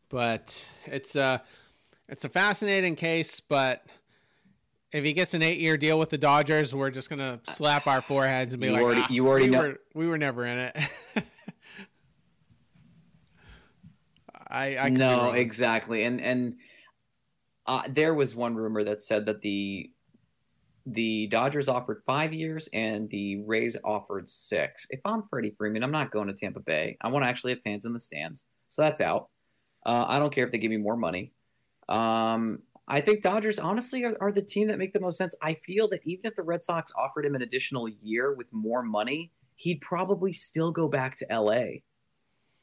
[0.09, 1.42] but it's a
[2.09, 3.40] it's a fascinating case.
[3.40, 3.85] But
[4.92, 8.00] if he gets an eight year deal with the Dodgers, we're just gonna slap our
[8.00, 10.46] foreheads and be you like, already, ah, "You already we know were, we were never
[10.46, 10.76] in it."
[14.48, 16.54] I, I no exactly, and and
[17.66, 19.90] uh, there was one rumor that said that the
[20.86, 24.86] the Dodgers offered five years and the Rays offered six.
[24.90, 26.96] If I'm Freddie Freeman, I'm not going to Tampa Bay.
[27.00, 29.28] I want to actually have fans in the stands, so that's out.
[29.86, 31.32] Uh, I don't care if they give me more money.
[31.88, 35.34] Um, I think Dodgers honestly are, are, the team that make the most sense.
[35.42, 38.82] I feel that even if the Red Sox offered him an additional year with more
[38.82, 41.80] money, he'd probably still go back to LA.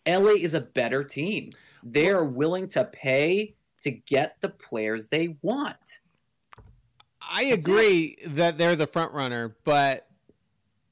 [0.08, 1.52] LA is a better team.
[1.84, 6.00] They are willing to pay to get the players they want.
[7.32, 10.08] I agree that they're the front runner, but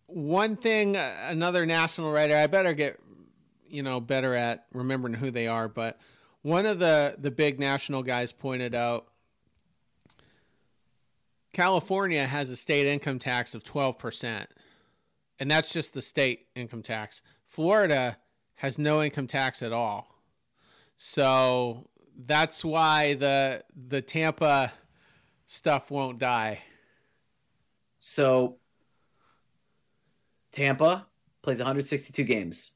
[0.08, 3.00] one thing, uh, another national writer, I better get
[3.68, 6.00] you know better at remembering who they are, but
[6.42, 9.10] one of the the big national guys pointed out
[11.54, 14.46] California has a state income tax of 12%.
[15.40, 17.22] And that's just the state income tax.
[17.46, 18.18] Florida
[18.56, 20.08] has no income tax at all.
[20.98, 21.90] So
[22.26, 24.74] that's why the the Tampa
[25.52, 26.60] stuff won't die.
[27.98, 28.58] So
[30.52, 31.08] Tampa
[31.42, 32.74] plays 162 games.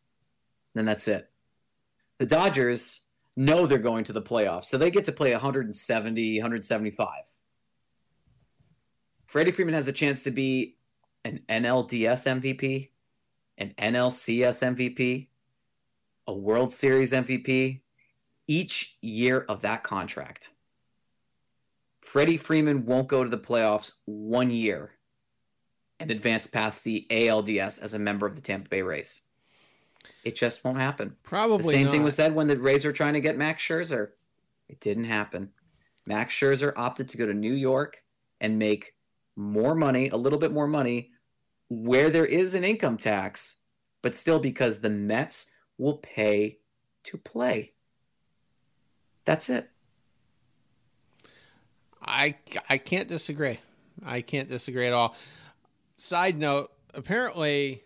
[0.73, 1.29] Then that's it.
[2.17, 3.01] The Dodgers
[3.36, 7.07] know they're going to the playoffs, so they get to play 170, 175.
[9.27, 10.77] Freddie Freeman has a chance to be
[11.25, 12.89] an NLDS MVP,
[13.59, 15.27] an NLCS MVP,
[16.25, 17.81] a World Series MVP,
[18.47, 20.52] each year of that contract.
[22.13, 24.91] Freddie Freeman won't go to the playoffs one year
[25.99, 29.23] and advance past the ALDS as a member of the Tampa Bay Rays.
[30.23, 31.15] It just won't happen.
[31.23, 34.10] Probably the same thing was said when the Rays were trying to get Max Scherzer.
[34.69, 35.54] It didn't happen.
[36.06, 38.04] Max Scherzer opted to go to New York
[38.39, 38.93] and make
[39.36, 41.13] more money, a little bit more money,
[41.67, 43.56] where there is an income tax,
[44.04, 45.49] but still because the Mets
[45.80, 46.60] will pay
[47.06, 47.73] to play.
[49.26, 49.71] That's it.
[52.05, 52.35] I
[52.69, 53.59] I can't disagree.
[54.05, 55.15] I can't disagree at all.
[55.97, 57.83] Side note: apparently,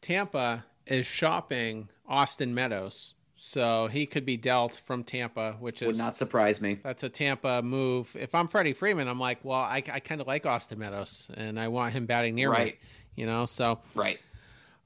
[0.00, 5.98] Tampa is shopping Austin Meadows, so he could be dealt from Tampa, which Would is
[5.98, 6.78] not surprise me.
[6.82, 8.16] that's a Tampa move.
[8.18, 11.58] If I'm Freddie Freeman, I'm like, well, I, I kind of like Austin Meadows, and
[11.58, 12.56] I want him batting near me.
[12.56, 12.78] Right.
[13.16, 14.18] You know, so Right.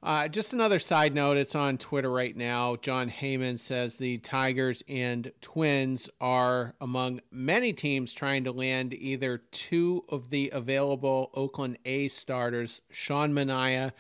[0.04, 1.38] Uh, just another side note.
[1.38, 2.76] It's on Twitter right now.
[2.76, 9.38] Jon Heyman says the Tigers and Twins are among many teams trying to land either
[9.38, 13.92] two of the available Oakland A starters, Sean Manaea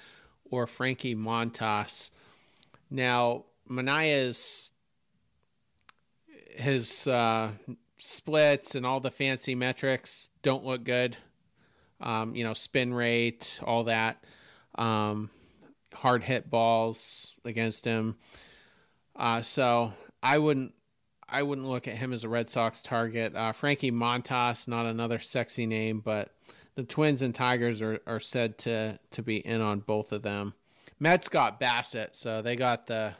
[0.50, 2.10] or Frankie Montas.
[2.90, 4.72] Now, Manaea's
[6.50, 7.52] his uh,
[7.96, 11.16] splits and all the fancy metrics don't look good.
[11.98, 14.22] Um, you know, spin rate, all that.
[14.74, 15.30] Um,
[15.94, 18.16] hard hit balls against him.
[19.16, 20.74] Uh, so I wouldn't
[21.28, 23.34] I wouldn't look at him as a Red Sox target.
[23.34, 26.30] Uh, Frankie Montas, not another sexy name, but
[26.74, 30.54] the Twins and Tigers are, are said to to be in on both of them.
[31.00, 33.14] Mets got Bassitt, so they got the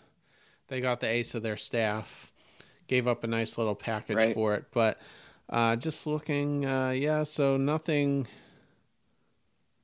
[0.68, 2.30] they got the ace of their staff.
[2.87, 4.34] Gave up a nice little package Right.
[4.34, 5.00] for it, but
[5.48, 7.22] uh, just looking, uh, yeah.
[7.22, 8.26] So nothing.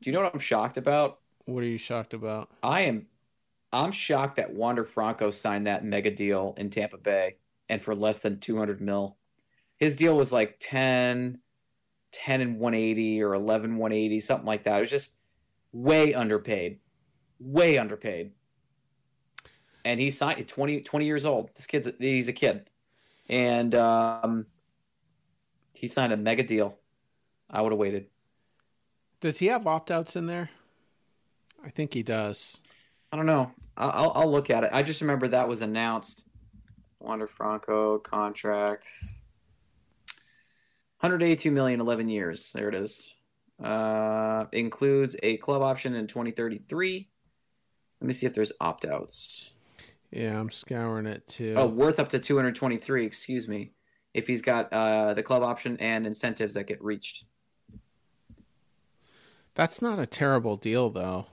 [0.02, 1.18] Do you know what I'm shocked about?
[1.46, 2.50] What are you shocked about?
[2.62, 3.06] I am
[3.72, 7.36] I'm shocked that Wander Franco signed that mega deal in Tampa Bay
[7.68, 9.16] and for less than 200 mil.
[9.76, 11.38] His deal was like 10
[12.12, 14.78] 10 and 180 or 11 180 something like that.
[14.78, 15.14] It was just
[15.72, 16.80] way underpaid.
[17.38, 18.32] Way underpaid.
[19.84, 21.50] And he signed 20 20 years old.
[21.54, 22.68] This kid's he's a kid.
[23.28, 24.46] And um
[25.74, 26.76] he signed a mega deal.
[27.48, 28.06] I would have waited.
[29.20, 30.50] Does he have opt outs in there?
[31.64, 32.60] I think he does.
[33.12, 33.50] I don't know.
[33.76, 34.70] I'll, I'll- look at it.
[34.72, 36.24] I just remember that was announced.
[37.00, 38.88] Wander Franco contract.
[41.00, 42.52] 182 million, 11 years.
[42.52, 43.14] There it is.
[43.62, 47.08] Uh, includes a club option in 2033.
[48.00, 49.50] Let me see if there's opt outs.
[50.10, 51.54] Yeah, I'm scouring it too.
[51.56, 53.06] Oh, worth up to 223.
[53.06, 53.72] Excuse me.
[54.12, 57.24] If he's got uh, the club option and incentives that get reached.
[59.54, 61.26] That's not a terrible deal, though.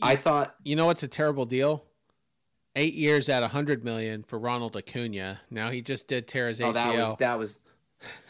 [0.00, 1.84] I thought you know what's a terrible deal?
[2.74, 5.40] Eight years at a hundred million for Ronald Acuna.
[5.50, 7.60] Now he just did tear his oh, that was that was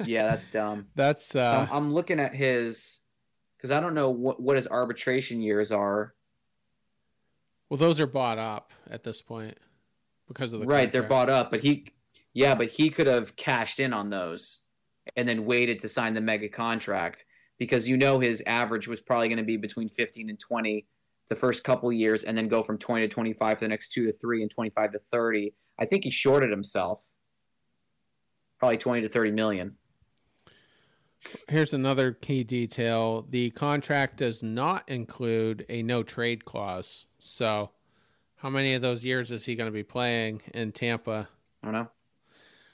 [0.04, 0.86] yeah, that's dumb.
[0.94, 3.00] That's uh, I'm, I'm looking at his
[3.56, 6.14] because I don't know what what his arbitration years are.
[7.68, 9.58] well, those are bought up at this point
[10.28, 11.88] because of the right, they're bought up, but he
[12.32, 14.60] yeah, but he could have cashed in on those
[15.16, 17.24] and then waited to sign the mega contract
[17.58, 20.86] because you know his average was probably going to be between 15 and 20
[21.28, 24.06] the first couple years and then go from 20 to 25 for the next 2
[24.06, 25.54] to 3 and 25 to 30.
[25.78, 27.04] I think he shorted himself.
[28.58, 29.76] Probably 20 to 30 million.
[31.48, 37.06] Here's another key detail: the contract does not include a no trade clause.
[37.18, 37.70] So,
[38.36, 41.28] how many of those years is he going to be playing in Tampa?
[41.62, 41.88] I don't know.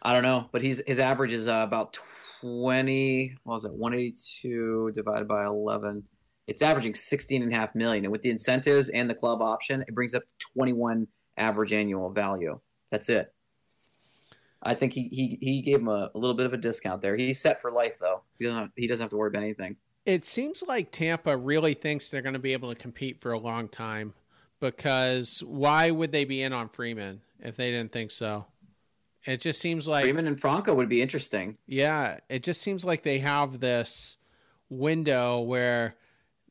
[0.03, 1.97] I don't know, but he's his average is uh, about
[2.41, 3.37] twenty.
[3.45, 3.73] What was it?
[3.73, 6.03] One eighty two divided by eleven.
[6.47, 9.83] It's averaging sixteen and a half million, and with the incentives and the club option,
[9.87, 12.61] it brings up twenty one average annual value.
[12.91, 13.33] That's it.
[14.63, 17.17] I think he he, he gave him a, a little bit of a discount there.
[17.17, 18.23] He's set for life though.
[18.39, 19.77] He doesn't have, he doesn't have to worry about anything.
[20.05, 23.39] It seems like Tampa really thinks they're going to be able to compete for a
[23.39, 24.15] long time
[24.61, 28.47] because why would they be in on Freeman if they didn't think so?
[29.25, 31.57] It just seems like Freeman and Franco would be interesting.
[31.67, 34.19] yeah, it just seems like they have this
[34.69, 35.95] window where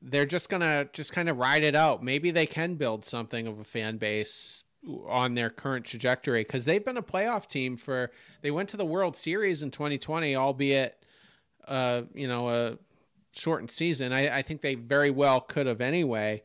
[0.02, 2.04] they're just to just kind of ride it out.
[2.04, 4.64] Maybe they can build something of a fan base
[5.08, 8.10] on their current trajectory cuz they've been a playoff team for
[8.42, 11.04] they went to the World Series in 2020 albeit
[11.68, 12.78] uh you know a
[13.32, 14.12] shortened season.
[14.12, 16.42] I, I think they very well could have anyway.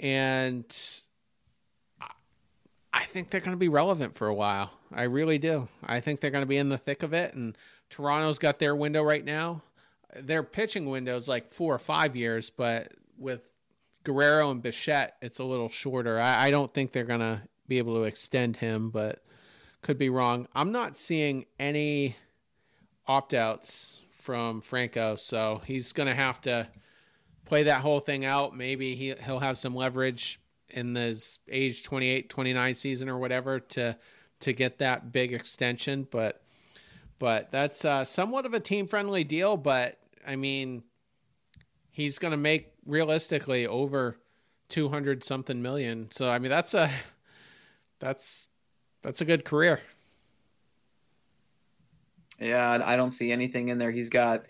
[0.00, 0.64] And
[2.00, 2.10] I-
[2.92, 4.70] I think they're going to be relevant for a while.
[4.92, 5.68] I really do.
[5.84, 7.34] I think they're going to be in the thick of it.
[7.34, 7.56] And
[7.90, 9.62] Toronto's got their window right now.
[10.20, 13.48] Their pitching window is like four or five years, but with
[14.04, 16.18] Guerrero and Bichette, it's a little shorter.
[16.18, 19.22] I, I don't think they're to be able to extend him, but
[19.82, 20.48] could be wrong.
[20.54, 22.16] I'm not seeing any
[23.06, 26.68] opt outs from Franco, so he's to have to
[27.44, 28.56] play that whole thing out.
[28.56, 30.40] Maybe he, he'll have some leverage
[30.70, 33.96] in this age 28, 29 season or whatever to
[34.38, 36.42] to get that big extension, but
[37.18, 39.56] but that's uh, somewhat of a team friendly deal.
[39.56, 40.82] But I mean,
[41.90, 44.18] he's going to make realistically over
[44.68, 46.08] two hundred something million.
[46.10, 46.90] So I mean, that's a
[48.00, 48.48] that's
[49.02, 49.80] that's a good career.
[52.40, 53.90] Yeah, I don't see anything in there.
[53.90, 54.46] He's got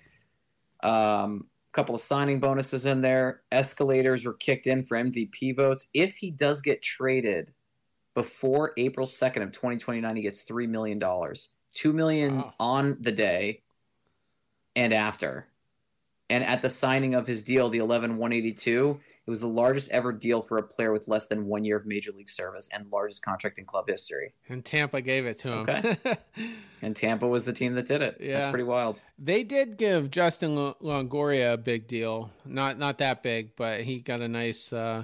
[0.82, 3.42] um, a couple of signing bonuses in there.
[3.52, 5.88] Escalators were kicked in for MVP votes.
[5.94, 7.52] If he does get traded
[8.14, 11.00] before April 2nd of 2029, he gets $3 million.
[11.74, 12.54] 2 million Wow.
[12.58, 13.62] on the day
[14.74, 15.46] and after.
[16.28, 20.12] And at the signing of his deal, the 11 182, it was the largest ever
[20.12, 23.22] deal for a player with less than one year of major league service and largest
[23.22, 24.34] contract in club history.
[24.48, 25.58] And Tampa gave it to him.
[25.60, 25.96] Okay.
[26.82, 28.18] And Tampa was the team that did it.
[28.20, 28.38] Yeah.
[28.38, 29.00] That's pretty wild.
[29.18, 32.30] They did give Justin Longoria a big deal.
[32.44, 35.02] Not not that big, but he got a nice uh,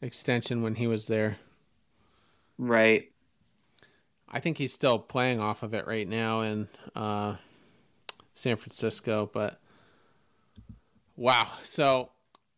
[0.00, 1.38] extension when he was there.
[2.56, 3.10] Right.
[4.28, 7.36] I think he's still playing off of it right now in uh,
[8.32, 9.28] San Francisco.
[9.30, 9.60] But
[11.16, 12.10] wow, so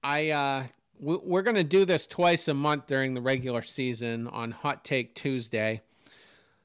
[0.02, 0.64] I uh,
[1.00, 5.14] we- we're gonna do this twice a month during the regular season on Hot Take
[5.14, 5.82] Tuesday.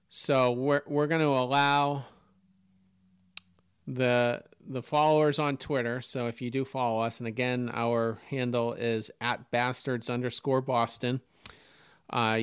[0.10, 2.06] So we're we're gonna allow
[3.88, 6.00] the the followers on Twitter.
[6.02, 11.22] So if you do follow us, and again, our handle is at bastards underscore Boston.
[12.10, 12.40] Uh,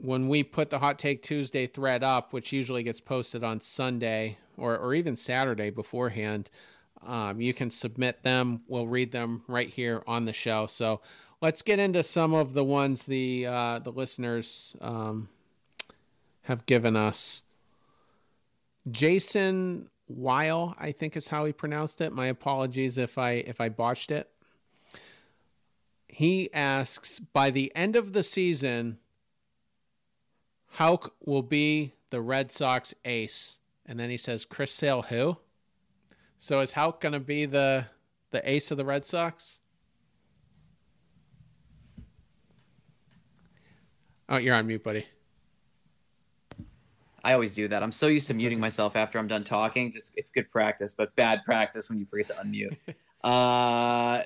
[0.00, 4.38] when we put the Hot Take Tuesday thread up, which usually gets posted on Sunday
[4.56, 6.48] or, or even Saturday beforehand,
[7.06, 8.62] um, you can submit them.
[8.68, 10.66] We'll read them right here on the show.
[10.66, 11.00] So
[11.40, 15.28] let's get into some of the ones the uh, the listeners um,
[16.42, 17.42] have given us.
[18.90, 22.12] Jason Weil, I think is how he pronounced it.
[22.12, 24.28] My apologies if I if I botched it.
[26.08, 28.98] He asks, by the end of the season,
[30.72, 33.58] Houck will be the Red Sox ace.
[33.86, 35.38] And then he says, Chris Sale who?
[36.42, 37.84] So is Houck going to be the
[38.32, 39.60] the ace of the Red Sox?
[44.28, 45.06] Oh, you're on mute, buddy.
[47.22, 47.84] I always do that.
[47.84, 49.92] I'm so used to muting myself after I'm done talking.
[49.92, 52.76] Just it's good practice, but bad practice when you forget to unmute.
[53.22, 54.24] uh,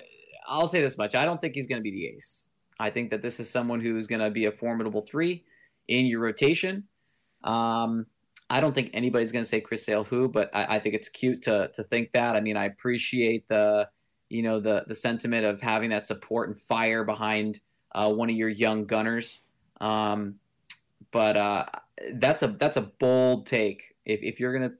[0.49, 2.47] I'll say this much: I don't think he's going to be the ace.
[2.81, 5.45] I think that this is someone who's going to be a formidable three
[5.89, 6.85] in your rotation.
[7.45, 8.07] Um,
[8.49, 11.09] I don't think anybody's going to say Chris Sale who, but I, I think it's
[11.09, 12.36] cute to to think that.
[12.36, 13.88] I mean, I appreciate the
[14.28, 17.61] you know the the sentiment of having that support and fire behind
[17.94, 19.44] uh, one of your young gunners.
[19.80, 20.36] Um,
[21.11, 21.64] but uh,
[22.14, 23.94] that's a that's a bold take.
[24.05, 24.72] If if you're gonna,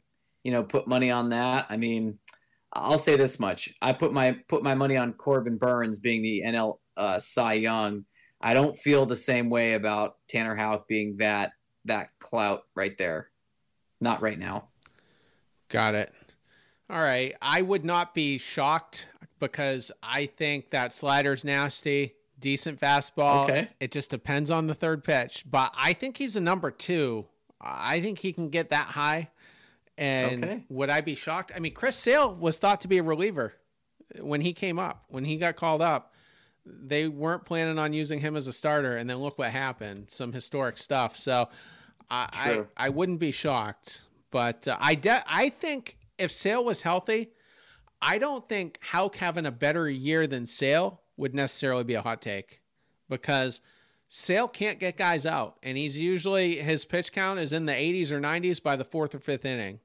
[0.45, 2.19] you know, put money on that, I mean,
[2.73, 6.43] I'll say this much: I put my put my money on Corbin Burnes being the
[6.47, 8.05] NL uh, Cy Young.
[8.41, 11.53] I don't feel the same way about Tanner Houck being that
[11.87, 13.31] that clout right there.
[14.01, 14.69] Not right now.
[15.69, 16.13] Got it.
[16.89, 17.35] All right.
[17.43, 19.09] I would not be shocked
[19.41, 23.45] because I think that slider's nasty, decent fastball.
[23.45, 23.69] Okay.
[23.81, 25.45] It just depends on the third pitch.
[25.51, 27.27] But I think he's a number two.
[27.61, 29.31] I think he can get that high.
[29.99, 30.65] And Okay.
[30.69, 31.53] would I be shocked?
[31.57, 33.55] I mean, Chris Sale was thought to be a reliever
[34.21, 36.13] when he came up, when he got called up.
[36.67, 40.11] They weren't planning on using him as a starter, and then look what happened.
[40.11, 41.17] Some historic stuff.
[41.17, 41.49] So
[42.11, 42.29] I,
[42.79, 44.03] I, I wouldn't be shocked.
[44.31, 47.31] But uh, I, de- I think if Sale was healthy,
[48.03, 52.21] I don't think Houck having a better year than Sale would necessarily be a hot
[52.21, 52.61] take
[53.09, 53.61] because
[54.09, 55.57] Sale can't get guys out.
[55.63, 59.15] And he's usually, his pitch count is in the 80s or 90s by the fourth
[59.15, 59.81] or fifth inning.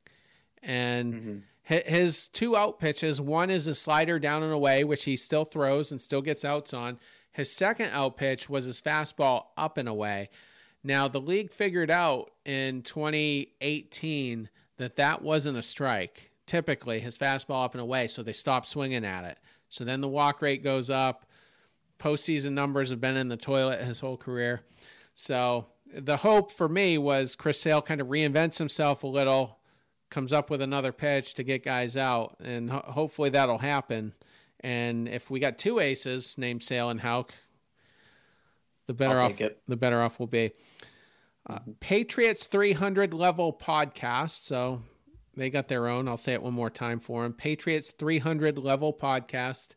[0.62, 5.16] And hi- his two out pitches one is a slider down and away, which he
[5.18, 7.00] still throws and still gets outs on.
[7.32, 10.30] His second out pitch was his fastball up and away.
[10.84, 16.32] Now, the league figured out in 2018 that that wasn't a strike.
[16.48, 19.38] Typically, his fastball up and away, so they stopped swinging at it.
[19.70, 21.26] So then the walk rate goes up.
[22.00, 24.62] Postseason numbers have been in the toilet his whole career.
[25.14, 29.60] So the hope for me was Chris Sale kind of reinvents himself a little,
[30.10, 34.14] comes up with another pitch to get guys out, and ho- hopefully that'll happen.
[34.62, 37.34] And if we got two aces named Sale and Houck,
[38.92, 40.52] the better I'll off the better off we'll be.
[41.50, 44.44] Uh, Patriots 300 level podcast.
[44.44, 44.84] So
[45.36, 46.08] they got their own.
[46.08, 47.34] I'll say it one more time for them.
[47.34, 49.76] Patriots 300 level podcast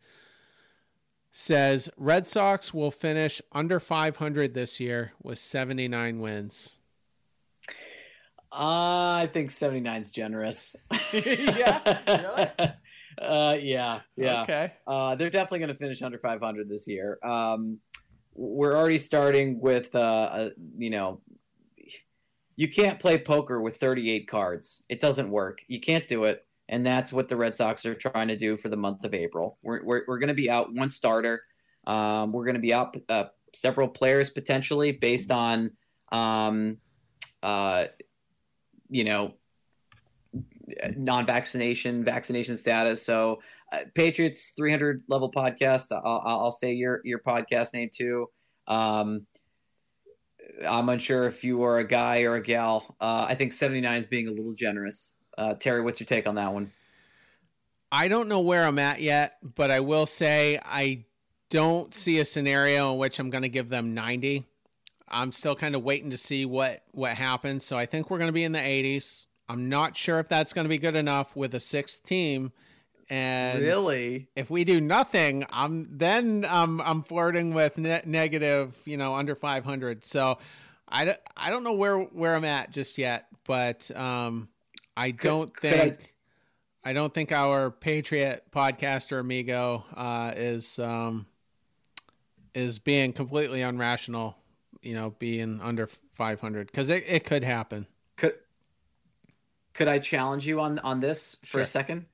[1.31, 6.79] says Red Sox will finish under 500 this year with 79 wins.
[8.53, 10.77] I think 79 is generous.
[11.13, 11.99] Yeah?
[12.07, 12.73] Really?
[13.17, 14.43] Uh, yeah, yeah.
[14.43, 14.73] Okay.
[14.87, 17.19] Uh, they're definitely going to finish under 500 this year.
[17.23, 17.79] Um,
[18.35, 21.21] we're already starting with uh, a, you know
[22.57, 24.85] you can't play poker with 38 cards.
[24.89, 25.65] It doesn't work.
[25.67, 26.47] You can't do it.
[26.69, 29.59] And that's what the Red Sox are trying to do for the month of April.
[29.63, 31.43] We're, we're, we're going to be out one starter.
[31.87, 35.73] Um, we're going to be out uh, several players potentially based on,
[36.11, 36.79] um,
[37.43, 37.87] uh,
[38.89, 39.35] you know,
[40.97, 43.03] non-vaccination, vaccination status.
[43.03, 43.64] So, uh,
[43.95, 45.93] Patriots 300 level podcast.
[45.93, 48.29] I'll, I'll say your your podcast name too.
[48.67, 49.27] Um,
[50.67, 52.97] I'm unsure if you are a guy or a gal.
[53.01, 55.17] Uh, I think 79 is being a little generous.
[55.37, 56.73] Uh, Terry, what's your take on that one?
[57.91, 61.05] I don't know where I'm at yet, but I will say I
[61.51, 64.45] don't see a scenario in which I'm going to give them 90.
[65.09, 67.65] I'm still kind of waiting to see what what happens.
[67.65, 69.27] So I think we're going to be in the 80s.
[69.49, 72.53] I'm not sure if that's going to be good enough with a sixth team.
[73.11, 78.97] And really, if we do nothing, I'm then I'm I'm flirting with net negative, you
[78.97, 80.05] know, under 500.
[80.05, 80.39] So
[80.89, 84.49] I, I don't know where where I'm at just yet, but um,
[84.97, 86.09] I don't could, think could
[86.85, 86.91] I...
[86.91, 86.93] I...
[86.93, 91.27] don't think our Patriot podcaster amigo uh, is um,
[92.55, 94.35] is being completely unrational.
[94.83, 97.87] You know, being under 500 because it, it could happen.
[98.17, 98.35] Could
[99.73, 101.61] could I challenge you on on this for sure.
[101.63, 102.07] a second?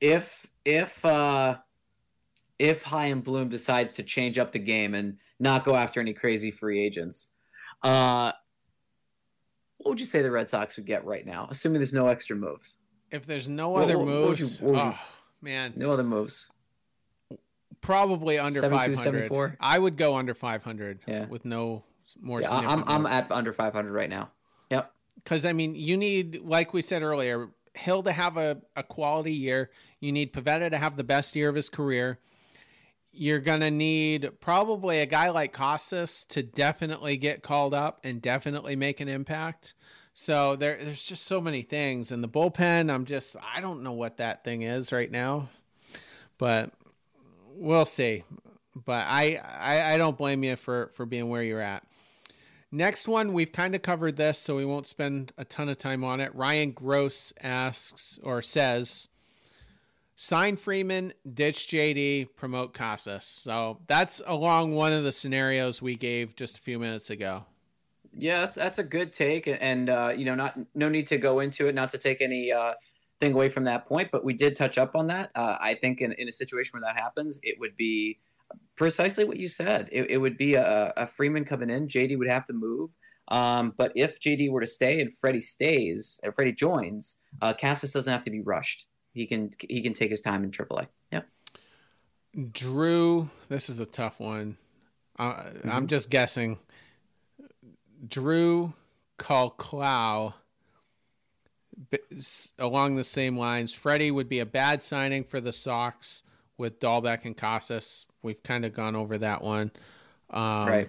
[0.00, 1.56] If if uh
[2.58, 6.50] if Chaim Bloom decides to change up the game and not go after any crazy
[6.50, 7.34] free agents,
[7.82, 8.32] uh,
[9.78, 12.34] what would you say the Red Sox would get right now, assuming there's no extra
[12.34, 12.78] moves?
[13.10, 14.98] If there's no what, other what, moves, what you, oh,
[15.40, 16.50] man, no other moves.
[17.80, 19.56] Probably under 500.
[19.60, 21.26] I would go under 500 yeah.
[21.26, 21.84] with no
[22.20, 22.40] more.
[22.40, 24.30] Yeah, I'm I'm at under 500 right now.
[24.70, 24.90] Yep.
[25.16, 29.32] Because I mean, you need, like we said earlier, Hill to have a, a quality
[29.32, 29.70] year.
[30.00, 32.18] You need Pivetta to have the best year of his career.
[33.12, 38.20] You're going to need probably a guy like Casas to definitely get called up and
[38.20, 39.74] definitely make an impact.
[40.12, 42.12] So there, there's just so many things.
[42.12, 45.48] And the bullpen, I'm just, I don't know what that thing is right now,
[46.38, 46.72] but
[47.54, 48.24] we'll see.
[48.74, 51.84] But I, I, I don't blame you for, for being where you're at.
[52.72, 56.02] Next one, we've kind of covered this, so we won't spend a ton of time
[56.02, 56.34] on it.
[56.34, 59.08] Ryan Gross asks or says,
[60.16, 63.24] sign Freeman, ditch JD, promote Casas.
[63.24, 67.44] So that's along one of the scenarios we gave just a few minutes ago.
[68.18, 71.40] Yeah, that's that's a good take, and uh, you know, not no need to go
[71.40, 72.72] into it, not to take any uh,
[73.20, 75.30] thing away from that point, but we did touch up on that.
[75.34, 78.18] Uh, I think in, in a situation where that happens, it would be
[78.76, 79.88] precisely what you said.
[79.90, 81.88] It, it would be a, a, Freeman coming in.
[81.88, 82.90] JD would have to move.
[83.28, 87.92] Um, but if JD were to stay and Freddie stays, or Freddie joins, uh, Casas
[87.92, 88.86] doesn't have to be rushed.
[89.12, 90.86] He can he can take his time in AAA.
[91.10, 91.22] Yeah.
[92.52, 94.58] Drew, this is a tough one.
[95.18, 95.70] Uh, mm-hmm.
[95.70, 96.58] I'm just guessing.
[98.06, 98.74] Drew
[99.16, 100.34] call Clow
[102.58, 103.72] along the same lines.
[103.72, 106.22] Freddie would be a bad signing for the Sox
[106.58, 108.06] with Dalbec and Casas.
[108.22, 109.70] We've kind of gone over that one.
[110.30, 110.88] Um, right.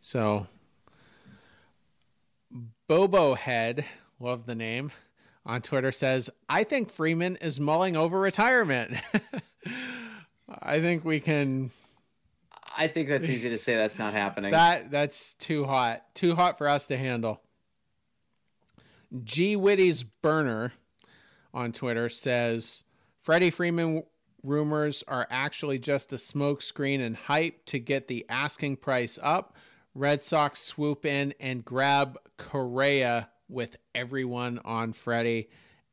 [0.00, 0.46] So,
[2.88, 3.84] Bobo Head,
[4.20, 4.92] love the name,
[5.44, 8.94] on Twitter says, I think Freeman is mulling over retirement.
[10.62, 11.70] I think we can.
[12.76, 14.50] I think that's easy to say that's not happening.
[14.52, 16.02] That That's too hot.
[16.14, 17.40] Too hot for us to handle.
[19.24, 20.72] G Witty's burner
[21.52, 22.84] on Twitter says,
[23.22, 24.02] Freddie Freeman
[24.42, 29.56] rumors are actually just a smokescreen and hype to get the asking price up.
[29.94, 35.50] Red Sox swoop in and grab Correa with everyone on Freddie.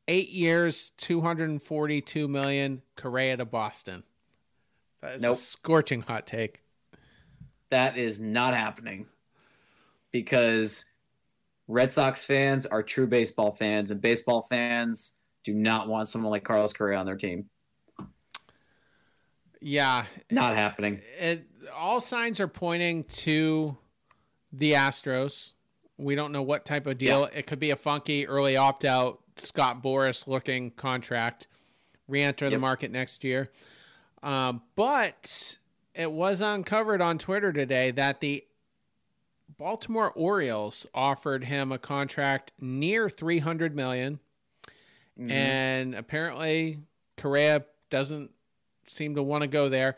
[0.08, 2.82] Eight years, two hundred and forty-two million.
[2.96, 4.02] Correa to Boston.
[5.00, 5.36] That is nope.
[5.36, 6.62] a scorching hot take.
[7.70, 9.06] That is not happening
[10.10, 10.84] because
[11.68, 15.14] Red Sox fans are true baseball fans, and baseball fans
[15.44, 17.46] do not want someone like Carlos Correa on their team.
[19.60, 21.00] Yeah, not happening.
[21.18, 23.76] It, all signs are pointing to
[24.52, 25.52] the Astros.
[25.98, 27.28] We don't know what type of deal.
[27.32, 27.38] Yeah.
[27.38, 31.46] It could be a funky early opt out Scott Boras looking contract,
[32.08, 32.52] re enter yep.
[32.52, 33.50] the market next year.
[34.22, 35.58] Um, but
[35.94, 38.44] it was uncovered on Twitter today that the
[39.58, 44.20] Baltimore Orioles offered him a contract near 300 million
[45.20, 45.30] Mm-hmm.
[45.30, 46.78] And apparently,
[47.16, 48.30] Correa doesn't
[48.86, 49.96] seem to want to go there.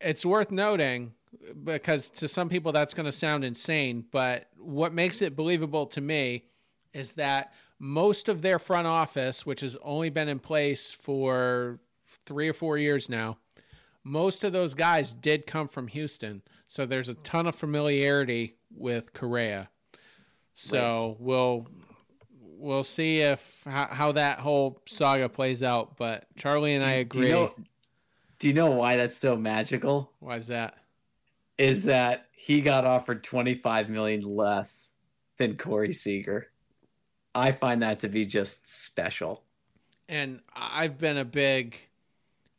[0.00, 1.12] It's worth noting
[1.62, 6.00] because to some people that's going to sound insane, but what makes it believable to
[6.00, 6.44] me
[6.92, 11.78] is that most of their front office, which has only been in place for
[12.26, 13.38] three or four years now,
[14.04, 16.42] most of those guys did come from Houston.
[16.66, 19.70] So there's a ton of familiarity with Correa.
[20.52, 21.16] So right.
[21.20, 21.66] we'll
[22.58, 25.96] we'll see if how, how, that whole saga plays out.
[25.96, 27.22] But Charlie and do, I agree.
[27.22, 27.54] Do you, know,
[28.38, 30.10] do you know why that's so magical?
[30.20, 30.76] Why is that?
[31.56, 34.94] Is that he got offered 25 million less
[35.38, 36.50] than Corey Seager.
[37.34, 39.42] I find that to be just special.
[40.08, 41.76] And I've been a big,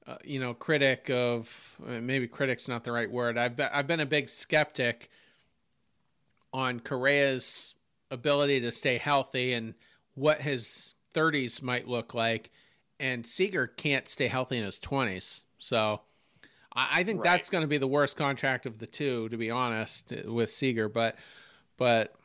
[0.06, 3.38] uh, you know, critic of uh, maybe critic's not the right word.
[3.38, 5.10] I've been, I've been a big skeptic
[6.52, 7.76] on Correa's
[8.12, 9.76] ability to stay healthy and
[10.16, 12.52] what his 30s might look like.
[13.00, 15.44] And Seager can't stay healthy in his 20s.
[15.58, 16.02] So
[16.76, 17.32] I, I think right.
[17.32, 20.90] that's going to be the worst contract of the two, to be honest, with Seager.
[20.90, 21.18] But,
[21.78, 22.16] but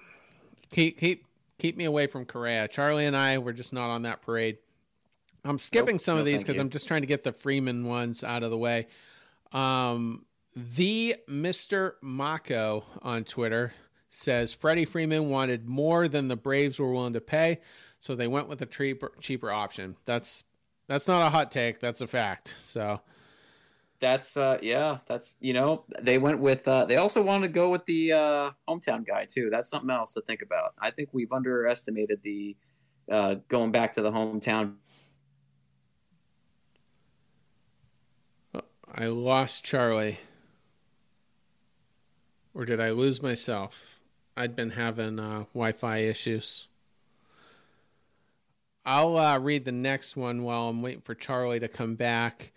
[0.71, 1.27] keep, keep,
[1.59, 2.69] keep me away from Correa.
[2.69, 4.59] Charlie and I were just not on that parade.
[5.45, 7.87] I'm skipping nope, some no, of these because I'm just trying to get the Freeman
[7.87, 8.89] ones out of the way.
[9.53, 11.93] Um, the Mr.
[12.03, 13.73] Mako on Twitter
[14.11, 17.61] says Freddie Freeman wanted more than the Braves were willing to pay,
[17.99, 19.97] so they went with a cheaper cheaper option.
[20.05, 20.45] That's
[20.89, 21.81] that's not a hot take.
[21.81, 22.55] That's a fact.
[22.59, 23.01] So
[24.01, 27.69] that's uh yeah that's you know they went with uh they also wanted to go
[27.69, 31.33] with the uh hometown guy too that's something else to think about i think we've
[31.33, 32.57] underestimated the
[33.13, 34.75] uh going back to the hometown
[38.95, 40.19] i lost charlie
[42.55, 44.00] or did i lose myself
[44.41, 46.69] i'd been having uh wi-fi issues
[48.85, 52.53] i'll uh read the next one while i'm waiting for charlie to come back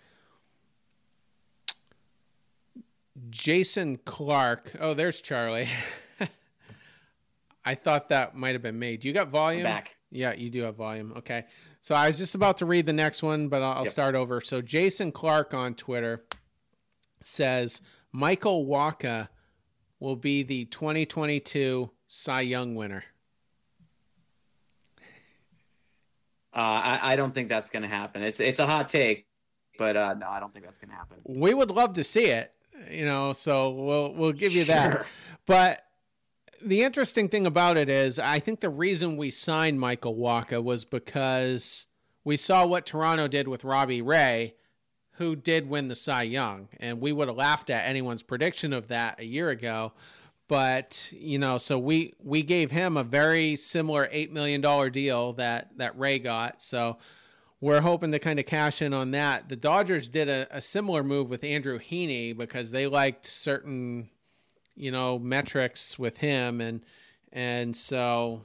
[3.29, 4.73] Jason Clark.
[4.79, 5.67] Oh, there's Charlie.
[7.65, 9.05] I thought that might have been made.
[9.05, 9.65] You got volume?
[9.65, 9.95] I'm back.
[10.11, 11.13] Yeah, you do have volume.
[11.17, 11.45] Okay.
[11.81, 13.91] So I was just about to read the next one, but I'll, yep.
[13.91, 14.41] start over.
[14.41, 16.23] So Jason Clark on Twitter
[17.21, 17.81] says
[18.11, 19.29] Michael Wacha
[20.03, 23.03] will be the 2022 Cy Young winner.
[26.55, 28.21] Uh, I, I, don't think that's going to happen.
[28.21, 29.25] It's it's a hot take,
[29.79, 31.17] but uh, no, I don't think that's going to happen.
[31.25, 32.53] We would love to see it
[32.89, 34.75] you know, so we'll we'll give you sure.
[34.75, 35.05] that.
[35.45, 35.83] But
[36.63, 40.85] the interesting thing about it is, I think the reason we signed Michael Wacha was
[40.85, 41.87] because
[42.23, 44.55] we saw what Toronto did with Robbie Ray,
[45.13, 48.87] who did win the Cy Young, and we would have laughed at anyone's prediction of
[48.87, 49.93] that a year ago.
[50.47, 55.33] But you know, so we we gave him a very similar eight million dollar deal
[55.33, 56.61] that that Ray got.
[56.61, 56.97] So
[57.61, 59.47] we're hoping to kind of cash in on that.
[59.47, 64.09] The Dodgers did a, a similar move with Andrew Heaney because they liked certain,
[64.75, 66.81] you know, metrics with him, and
[67.31, 68.41] and so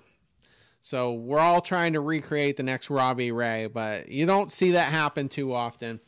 [0.81, 4.93] so we're all trying to recreate the next Robbie Ray, but you don't see that
[4.93, 6.01] happen too often.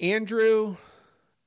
[0.00, 0.76] Andrew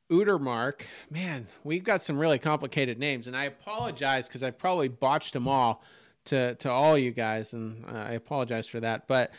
[0.10, 5.34] Udermark, man, we've got some really complicated names, and I apologize because I probably botched
[5.34, 5.84] them all
[6.26, 9.08] to to all you guys, and I apologize for that.
[9.08, 9.32] But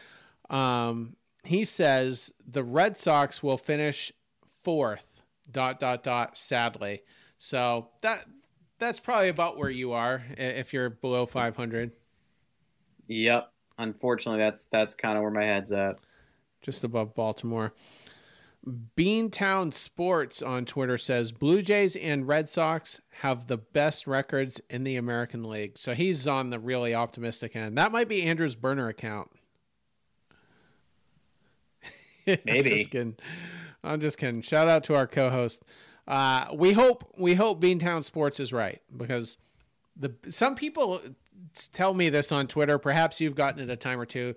[0.48, 4.12] um, he says the Red Sox will finish
[4.62, 5.22] fourth.
[5.50, 6.38] Dot dot dot.
[6.38, 7.02] Sadly,
[7.36, 8.24] so that
[8.78, 11.90] that's probably about where you are if you're below 500.
[13.08, 13.52] Yep.
[13.78, 15.98] Unfortunately, that's that's kind of where my head's at.
[16.62, 17.72] Just above Baltimore.
[18.66, 24.84] Beantown Sports on Twitter says Blue Jays and Red Sox have the best records in
[24.84, 25.78] the American League.
[25.78, 27.78] So he's on the really optimistic end.
[27.78, 29.30] That might be Andrew's burner account.
[32.26, 32.50] Maybe.
[32.50, 33.16] I'm just kidding.
[33.82, 34.42] I'm just kidding.
[34.42, 35.62] Shout out to our co-host.
[36.06, 39.38] Uh, we hope we hope Beantown Sports is right because
[39.96, 41.00] the some people
[41.72, 42.78] tell me this on Twitter.
[42.78, 44.34] Perhaps you've gotten it a time or two.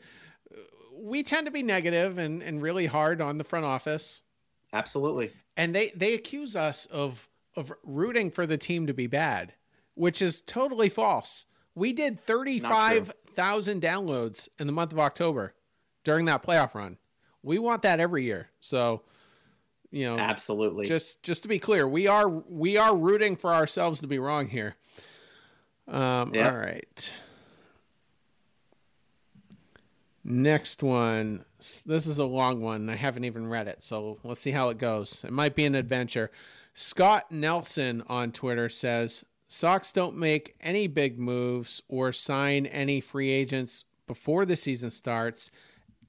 [1.04, 4.24] We tend to be negative and, and really hard on the front office.
[4.72, 5.32] Absolutely.
[5.58, 9.54] And they, they accuse us of of rooting for the team to be bad,
[9.94, 11.46] which is totally false.
[11.76, 15.54] We did 35,000 downloads in the month of October
[16.04, 16.98] during that playoff run.
[17.42, 18.50] We want that every year.
[18.62, 19.02] So,
[19.92, 20.86] you know, absolutely.
[20.86, 24.48] Just just to be clear, we are we are rooting for ourselves to be wrong
[24.48, 24.76] here.
[25.88, 26.52] Um, yep.
[26.52, 27.14] All right.
[30.24, 31.44] Next one.
[31.58, 32.90] This is a long one.
[32.90, 35.24] I haven't even read it, so let's see how it goes.
[35.24, 36.32] It might be an adventure.
[36.74, 43.30] Scott Nelson on Twitter says Sox don't make any big moves or sign any free
[43.30, 45.52] agents before the season starts.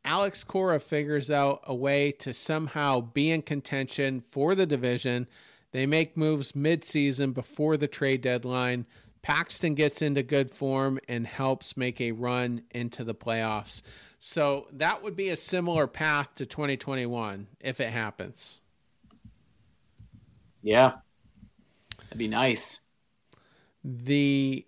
[0.05, 5.27] Alex Cora figures out a way to somehow be in contention for the division.
[5.73, 8.87] They make moves midseason before the trade deadline.
[9.25, 13.81] Paxton gets into good form and helps make a run into the playoffs.
[14.19, 18.61] So that would be a similar path to 2021 if it happens.
[20.61, 20.97] Yeah.
[21.97, 22.83] That'd be nice.
[23.83, 24.67] The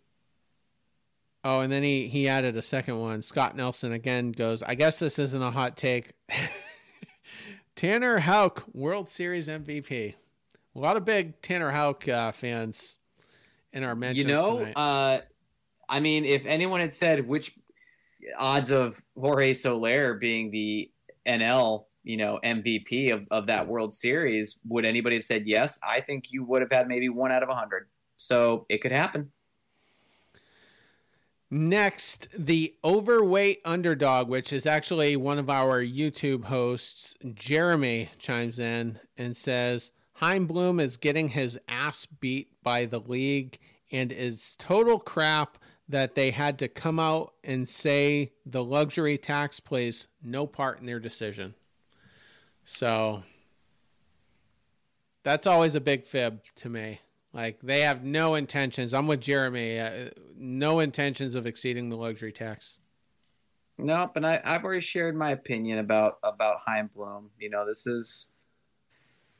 [1.45, 3.21] oh, and then he he added a second one.
[3.21, 4.63] Scott Nelson again goes.
[4.63, 6.13] I guess this isn't a hot take.
[7.77, 10.15] Tanner Houck, World Series MVP.
[10.75, 13.01] A lot of big Tanner Houck uh, fans
[13.73, 14.73] in our mentions You know, tonight.
[14.77, 15.21] uh,
[15.89, 17.57] I mean, if anyone had said which
[18.39, 20.91] odds of Jorge Soler being the
[21.27, 25.79] NL, you know, MVP of, of that World Series, would anybody have said yes?
[25.87, 27.89] I think you would have had maybe one out of a hundred.
[28.17, 29.31] So it could happen.
[31.49, 38.99] Next, the overweight underdog, which is actually one of our YouTube hosts, Jeremy, chimes in
[39.17, 43.59] and says Chaim Bloom is getting his ass beat by the league
[43.93, 45.59] and is total crap
[45.89, 50.87] that they had to come out and say the luxury tax plays no part in
[50.87, 51.55] their decision.
[52.65, 53.23] So
[55.23, 57.01] that's always a big fib to me.
[57.35, 58.95] Like they have no intentions.
[58.95, 59.79] I'm with Jeremy.
[59.79, 62.79] Uh, no intentions of exceeding the luxury tax.
[63.77, 67.31] No, but I, I've already shared my opinion about about Chaim Bloom.
[67.39, 68.36] You know, this is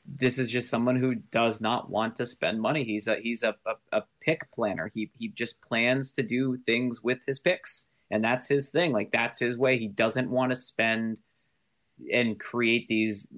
[0.07, 2.83] this is just someone who does not want to spend money.
[2.83, 4.89] He's a he's a, a, a pick planner.
[4.93, 8.93] He he just plans to do things with his picks, and that's his thing.
[8.93, 9.77] Like that's his way.
[9.77, 11.21] He doesn't want to spend
[12.11, 13.33] and create these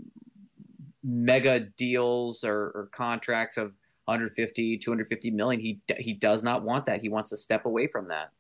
[1.03, 3.73] mega deals or, or contracts of
[4.05, 8.09] 150 250 million he he does not want that he wants to step away from
[8.09, 8.31] that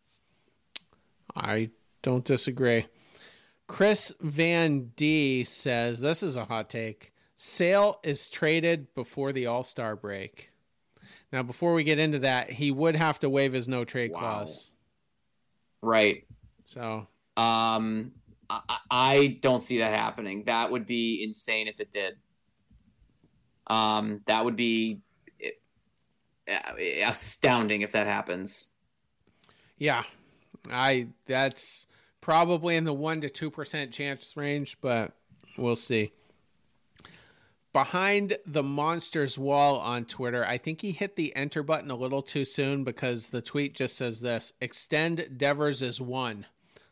[1.35, 1.69] I
[2.01, 2.87] don't disagree.
[3.67, 7.13] Chris Van D says this is a hot take.
[7.41, 10.51] Sale is traded before the All Star break.
[11.31, 14.19] Now, before we get into that, he would have to waive his no trade Wow.
[14.19, 14.73] clause.
[15.81, 16.25] right
[16.65, 18.11] So Um,
[18.49, 18.61] I,
[18.91, 20.43] I don't see that happening.
[20.47, 22.15] That would be insane if it did.
[23.67, 24.99] Um, that would be
[25.41, 28.67] eh, astounding if that happens.
[29.77, 30.03] yeah,
[30.69, 31.87] I that's
[32.19, 35.13] probably in the one to two percent chance range, but
[35.57, 36.11] we'll see.
[37.71, 42.23] Behind the monsters wall on Twitter, I think he hit the enter button a little
[42.23, 46.47] too soon because the tweet just says this: "Extend Devers is one."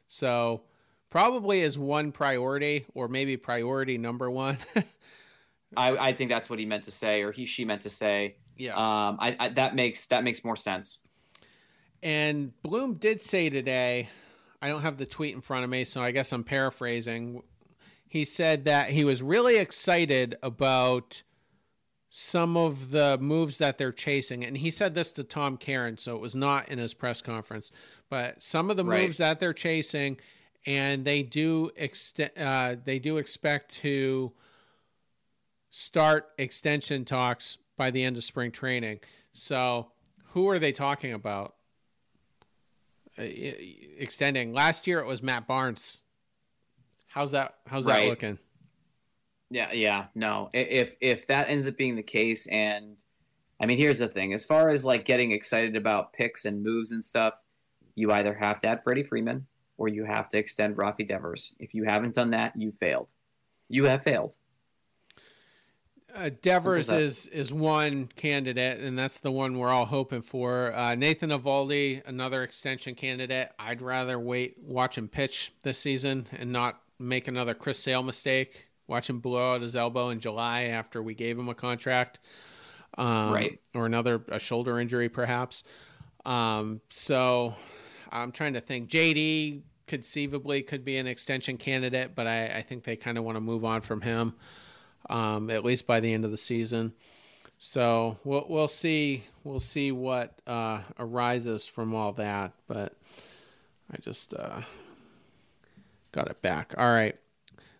[0.07, 0.61] So
[1.09, 4.59] probably is one priority, or maybe priority number one.
[5.75, 8.35] I, I think that's what he meant to say, or he she meant to say.
[8.55, 8.75] yeah.
[8.75, 11.01] Um, I, I that makes that makes more sense.
[12.03, 14.09] And Bloom did say today,
[14.61, 17.41] I don't have the tweet in front of me, so I guess I'm paraphrasing.
[18.07, 21.23] He said that he was really excited about
[22.09, 24.43] some of the moves that they're chasing.
[24.45, 27.69] And he said this to Tom Caron, so it was not in his press conference.
[28.09, 29.03] But some of the Right.
[29.03, 30.17] moves that they're chasing,
[30.65, 34.31] and they do ext- uh, they do expect to
[35.69, 38.99] start extension talks by the end of spring training.
[39.33, 39.91] So,
[40.31, 41.55] who are they talking about?
[43.19, 44.53] Uh, extending.
[44.53, 46.03] Last year it was Matt Barnes.
[47.17, 47.55] How's that?
[47.65, 48.37] How's that looking?
[49.49, 50.51] Yeah, yeah, no.
[50.53, 53.03] If if that ends up being the case, and
[53.59, 56.91] I mean, here's the thing: as far as like getting excited about picks and moves
[56.91, 57.33] and stuff,
[57.95, 59.47] you either have to add Freddie Freeman
[59.79, 61.55] or you have to extend Rafi Devers.
[61.57, 63.15] If you haven't done that, you failed.
[63.67, 64.37] You have failed.
[66.13, 70.71] Uh, Devers is is one candidate, and that's the one we're all hoping for.
[70.71, 73.49] Uh, Nathan Eovaldi, another extension candidate.
[73.57, 78.67] I'd rather wait, watch him pitch this season, and not make another Chris Sale mistake.
[78.87, 82.19] Watch him blow out his elbow in July after we gave him a contract,
[82.97, 83.59] um, Right.
[83.73, 85.63] Or another a shoulder injury, perhaps.
[86.25, 87.55] Um, so
[88.11, 88.89] I'm trying to think.
[88.89, 93.35] JD conceivably could be an extension candidate, but I, I think they kind of want
[93.35, 94.33] to move on from him
[95.09, 96.93] um, at least by the end of the season.
[97.59, 102.53] So we'll we'll see we'll see what uh, arises from all that.
[102.67, 102.93] But
[103.91, 104.61] I just uh,
[106.11, 106.73] got it back.
[106.77, 107.15] All right,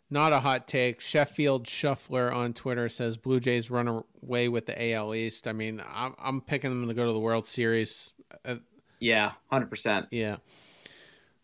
[0.10, 1.02] not a hot take.
[1.02, 5.48] Sheffield Shuffler on Twitter says Blue Jays run away with the AL East.
[5.48, 8.14] I mean, I'm I'm picking them to go to the World Series.
[8.46, 8.56] Uh,
[9.00, 10.08] Yeah, hundred percent.
[10.12, 10.38] yeah.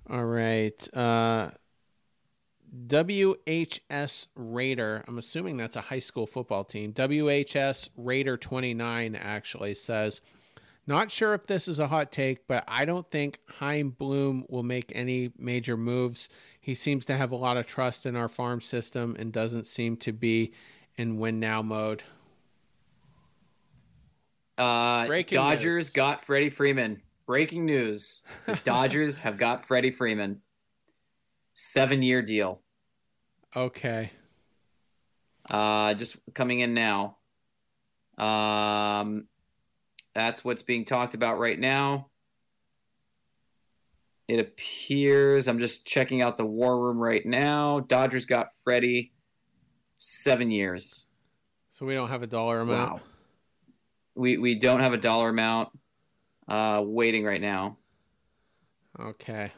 [0.09, 0.95] All right.
[0.95, 1.51] Uh,
[2.87, 5.03] WHS Raider.
[5.07, 6.91] I'm assuming that's a high school football team.
[6.93, 10.21] WHS Raider 29 actually says,
[10.85, 14.63] not sure if this is a hot take, but I don't think Chaim Bloom will
[14.63, 16.27] make any major moves.
[16.63, 19.97] He seems to have a lot of trust in our farm system and doesn't seem
[19.97, 20.53] to be
[20.95, 22.03] in win now mode.
[24.57, 25.89] Uh, Breaking Dodgers news.
[25.89, 27.01] got Freddie Freeman.
[27.25, 30.39] Breaking news: The Dodgers have got Freddie Freeman.
[31.53, 32.61] Seven-year deal.
[33.53, 34.11] Okay.
[35.49, 37.17] Uh, just coming in now.
[38.17, 39.27] Um,
[40.15, 42.07] That's what's being talked about right now.
[44.33, 47.81] It appears I'm just checking out the war room right now.
[47.81, 49.11] Dodgers got Freddie
[49.97, 51.05] seven years.
[51.69, 52.93] So we don't have a dollar amount.
[52.93, 53.01] Wow.
[54.15, 55.69] We we don't have a dollar amount
[56.47, 57.77] uh, waiting right now.
[58.99, 59.51] Okay.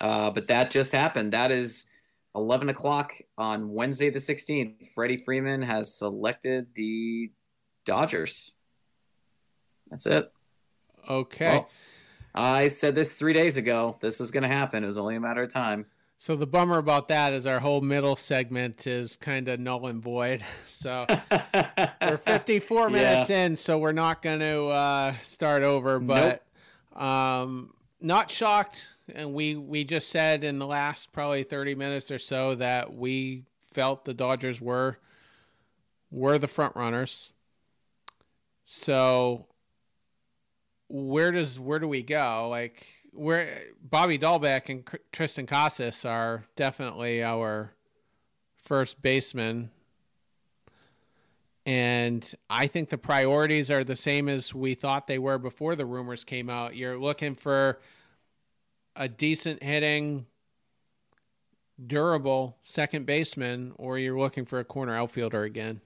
[0.00, 1.34] Uh, but that just happened.
[1.34, 1.90] That is
[2.34, 4.88] 11 o'clock on Wednesday the 16th.
[4.94, 7.30] Freddie Freeman has selected the
[7.84, 8.52] Dodgers.
[9.90, 10.32] That's it.
[11.08, 11.46] Okay.
[11.46, 11.68] Well,
[12.34, 13.96] I said this three days ago.
[14.00, 14.82] This was going to happen.
[14.82, 15.86] It was only a matter of time.
[16.18, 20.02] So the bummer about that is our whole middle segment is kind of null and
[20.02, 20.44] void.
[20.68, 21.06] So
[22.02, 23.44] we're 54 minutes Yeah.
[23.44, 26.00] in, so we're not going to uh, start over.
[26.00, 26.44] But
[26.96, 32.18] um, not shocked, and we we just said in the last probably 30 minutes or
[32.18, 34.98] so that we felt the Dodgers were
[36.10, 37.32] were the front runners.
[38.64, 39.46] So
[40.92, 42.48] where does where do we go?
[42.50, 47.72] Like where Bobby Dalbec and Triston Casas are definitely our
[48.62, 49.70] first baseman.
[51.64, 55.86] And I think the priorities are the same as we thought they were before the
[55.86, 56.76] rumors came out.
[56.76, 57.80] You're looking for
[58.94, 60.26] a decent hitting,
[61.84, 65.80] durable second baseman, or you're looking for a corner outfielder again.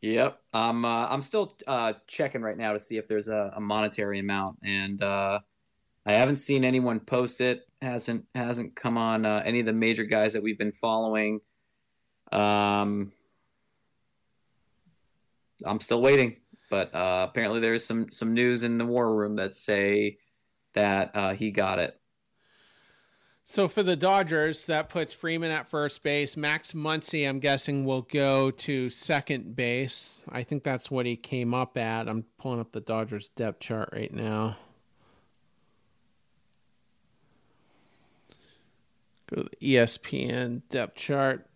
[0.00, 0.40] Yep.
[0.52, 4.20] I'm uh, I'm still uh, checking right now to see if there's a, a monetary
[4.20, 5.40] amount, and uh,
[6.06, 7.66] I haven't seen anyone post it.
[7.82, 11.40] hasn't hasn't come on uh, any of the major guys that we've been following.
[12.30, 13.12] Um,
[15.66, 16.36] I'm still waiting,
[16.70, 20.18] but uh, apparently there's some some news in the war room that say
[20.74, 21.97] that uh, he got it.
[23.50, 26.36] So for the Dodgers, that puts Freeman at first base.
[26.36, 30.22] Max Muncy, I'm guessing, will go to second base.
[30.28, 32.10] I think that's what he came up at.
[32.10, 34.58] I'm pulling up the Dodgers depth chart right now.
[39.34, 41.46] Go to the ESPN depth chart.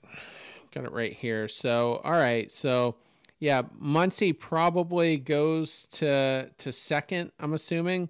[0.70, 1.46] Got it right here.
[1.46, 2.50] So, all right.
[2.50, 2.96] So,
[3.38, 7.32] yeah, Muncy probably goes to to second.
[7.38, 8.08] I'm assuming.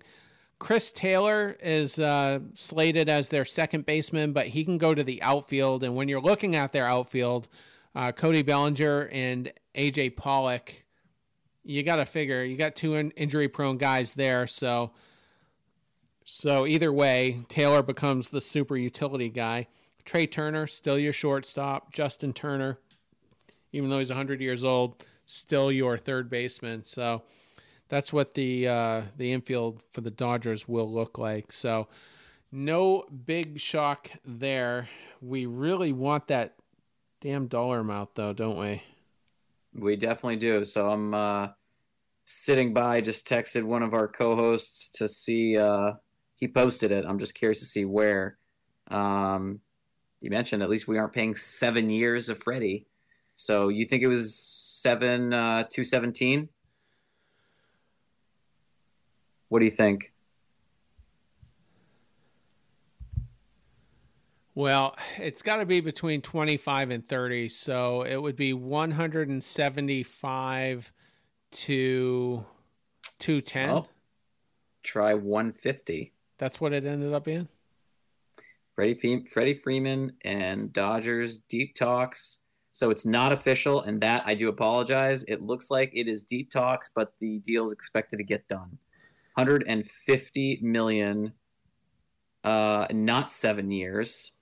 [0.62, 5.20] Chris Taylor is uh, slated as their second baseman, but he can go to the
[5.20, 5.82] outfield.
[5.82, 7.48] And when you're looking at their outfield,
[7.96, 10.72] uh, Cody Bellinger and AJ Pollock,
[11.64, 14.46] you got to figure you got two in- injury-prone guys there.
[14.46, 14.92] So,
[16.24, 19.66] so either way, Taylor becomes the super utility guy.
[20.04, 21.92] Trea Turner still your shortstop.
[21.92, 22.78] Justin Turner,
[23.72, 26.84] even though he's 100 years old, still your third baseman.
[26.84, 27.24] So
[27.92, 31.52] that's what the uh, the infield for the Dodgers will look like.
[31.52, 31.88] So
[32.50, 34.88] no big shock there.
[35.20, 36.54] We really want that
[37.20, 38.82] damn dollar amount though, don't we?
[39.74, 40.64] We definitely do.
[40.64, 41.48] So I'm uh,
[42.24, 45.58] sitting by, just texted one of our co-hosts to see.
[45.58, 45.92] Uh,
[46.34, 47.04] he posted it.
[47.06, 48.38] I'm just curious to see where.
[48.90, 49.60] Um,
[50.22, 52.86] you mentioned at least we aren't paying seven years of Freddie.
[53.34, 56.48] So you think it was seven uh, two seventeen?
[59.52, 60.14] What do you think?
[64.54, 70.92] Well, it's got to be between 25 and 30, so it would be 175
[71.50, 72.46] to
[73.18, 73.68] 210.
[73.68, 73.90] Well,
[74.82, 76.14] try 150.
[76.38, 77.48] That's what it ended up being.
[78.74, 82.40] Freddie, Freddie Freeman and Dodgers deep talks.
[82.70, 85.24] So it's not official, and that I do apologize.
[85.24, 88.78] It looks like it is deep talks, but the deal is expected to get done.
[89.34, 91.32] 150 million,
[92.44, 94.32] uh, not seven years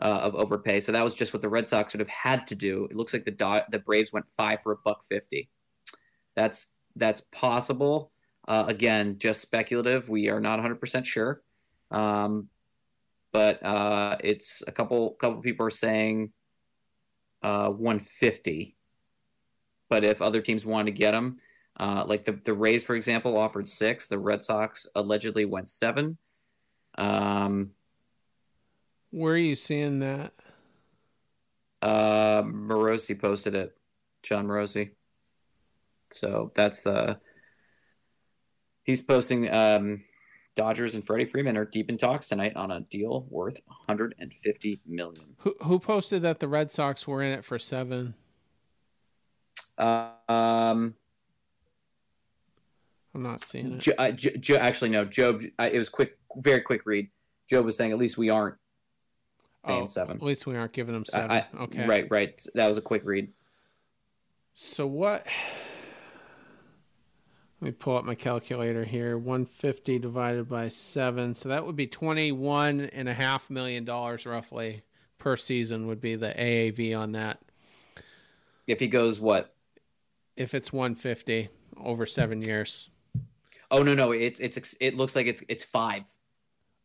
[0.00, 0.80] uh, of overpay.
[0.80, 2.86] So that was just what the Red Sox would have had to do.
[2.90, 5.50] It looks like the the Braves went five for a buck fifty.
[6.34, 8.12] That's that's possible.
[8.48, 10.08] Uh, again, just speculative.
[10.08, 11.42] We are not 100 percent sure.
[11.90, 12.48] Um,
[13.32, 16.32] but uh, it's a couple couple people are saying
[17.42, 18.76] uh, 150.
[19.88, 21.38] But if other teams want to get him,
[21.78, 24.06] uh, like the the Rays, for example, offered six.
[24.06, 26.18] The Red Sox allegedly went seven.
[26.96, 27.72] Um,
[29.10, 30.32] Where are you seeing that?
[31.82, 33.76] uh, Morosi posted it,
[34.22, 34.90] Jon Morosi.
[36.10, 37.18] So that's the
[38.84, 39.52] he's posting.
[39.52, 40.02] Um,
[40.54, 45.36] Dodgers and Freddie Freeman are deep in talks tonight on a deal worth 150 million.
[45.38, 48.14] Who who posted that the Red Sox were in it for 7?
[49.76, 50.94] Uh, um,
[53.16, 53.78] I'm not seeing it.
[53.78, 55.06] Jo, uh, jo, jo, actually, no.
[55.06, 55.40] Job.
[55.58, 57.08] Uh, it was quick, very quick read.
[57.48, 58.56] Job was saying at least we aren't
[59.64, 60.16] paying Oh, seven.
[60.18, 61.30] At least we aren't giving them I- 7.
[61.30, 61.86] I- okay.
[61.86, 62.46] Right, right.
[62.54, 63.32] That was a quick read.
[64.52, 65.26] So what
[67.62, 69.16] Let me pull up my calculator here.
[69.16, 71.34] 150 divided by 7.
[71.34, 74.82] So that would be $21.5 million roughly
[75.16, 77.40] per season, would be the AAV on that.
[78.66, 79.54] If he goes what?
[80.36, 81.48] If it's 150
[81.78, 82.90] over seven years.
[83.70, 86.04] Oh no no it's it's it looks like it's it's five.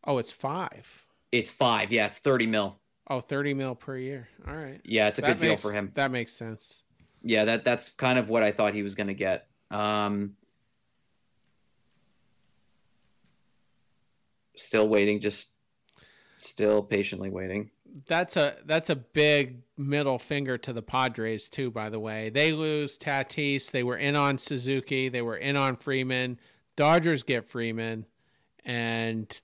[0.05, 1.05] Oh, it's five.
[1.31, 1.91] It's five.
[1.91, 2.77] Yeah, it's thirty mil.
[3.09, 4.29] Oh, 30 mil per year.
[4.47, 4.79] All right.
[4.85, 5.91] Yeah, it's a That good makes- deal for him.
[5.95, 6.83] That makes sense.
[7.23, 9.47] Yeah, that that's kind of what I thought he was going to get.
[9.69, 10.35] Um,
[14.55, 15.51] still waiting, just
[16.37, 17.69] still patiently waiting.
[18.07, 21.69] That's a that's a big middle finger to the Padres too.
[21.69, 23.71] By the way, they lose Tatis.
[23.71, 25.09] They were in on Suzuki.
[25.09, 26.39] They were in on Freeman.
[26.75, 28.05] Dodgers get Freeman,
[28.65, 29.39] and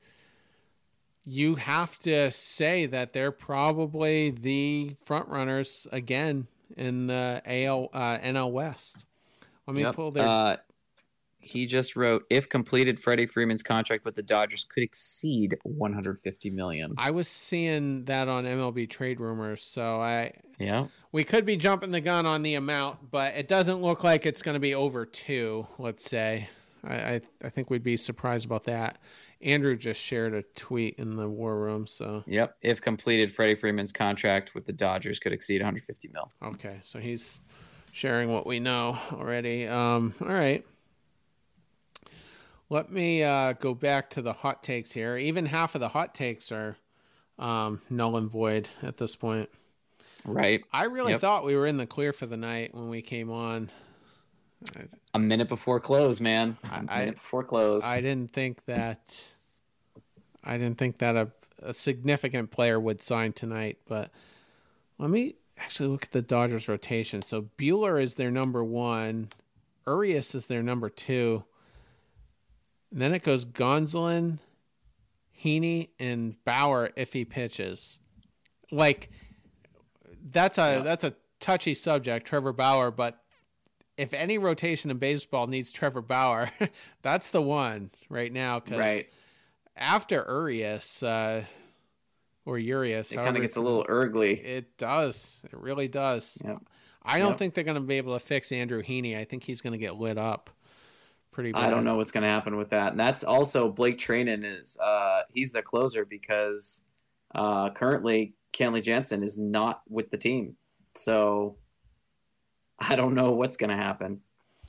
[1.25, 8.17] you have to say that they're probably the front runners again in the AL uh,
[8.19, 9.05] NL West.
[9.65, 9.95] Let me Yep.
[9.95, 10.25] pull their.
[10.25, 10.57] Uh,
[11.39, 16.93] he just wrote, if completed, Freddie Freeman's contract with the Dodgers could exceed 150 million.
[16.97, 20.87] I was seeing that on MLB trade rumors, so I Yeah.
[21.13, 24.41] we could be jumping the gun on the amount, but it doesn't look like it's
[24.41, 25.67] going to be over two.
[25.77, 26.49] Let's say,
[26.83, 28.97] I, I I think we'd be surprised about that.
[29.41, 32.57] Andrew just shared a tweet in the war room, so Yep.
[32.61, 36.31] If completed, Freddie Freeman's contract with the Dodgers could exceed 150 mil.
[36.41, 37.39] okay, so he's
[37.91, 39.67] sharing what we know already.
[39.67, 40.65] Um, all right.
[42.69, 45.15] Let me uh, go back to the hot takes here.
[45.17, 46.77] Even half of the hot takes are
[47.39, 49.49] um, null and void at this point.
[50.25, 50.63] Right.
[50.73, 51.21] I really Yep.
[51.21, 53.69] thought we were in the clear for the night when we came on.
[55.13, 56.57] A minute before close, man.
[56.71, 57.83] A I- minute before close.
[57.83, 59.33] I didn't think that
[60.43, 61.29] I didn't think that a,
[61.61, 64.11] a significant player would sign tonight, but
[64.97, 67.21] let me actually look at the Dodgers rotation.
[67.21, 69.29] So Buehler is their number one,
[69.85, 71.43] Urias is their number two,
[72.91, 74.33] and then it goes Gonzalez,
[75.43, 77.99] Heaney, and Bauer if he pitches.
[78.71, 79.09] Like
[80.31, 80.81] that's a Yeah.
[80.81, 83.21] that's a touchy subject, Trevor Bauer, but
[83.97, 86.49] if any rotation in baseball needs Trevor Bauer,
[87.01, 88.59] that's the one right now.
[88.59, 89.09] Cause right.
[89.75, 91.43] after Urias, uh,
[92.45, 94.39] or Urias, It kind of gets a little ugly.
[94.39, 95.43] It does.
[95.45, 96.41] It really does.
[96.45, 96.59] Yep.
[97.03, 97.39] I don't Yep.
[97.39, 99.17] think they're going to be able to fix Andrew Heaney.
[99.17, 100.49] I think he's going to get lit up
[101.31, 101.65] pretty bad.
[101.65, 102.91] I don't know what's going to happen with that.
[102.91, 106.85] And that's also Blake Treinen is uh, he's the closer because
[107.35, 110.55] uh, currently Kenley Jansen is not with the team.
[110.95, 111.57] So
[112.79, 114.21] I don't know what's going to happen.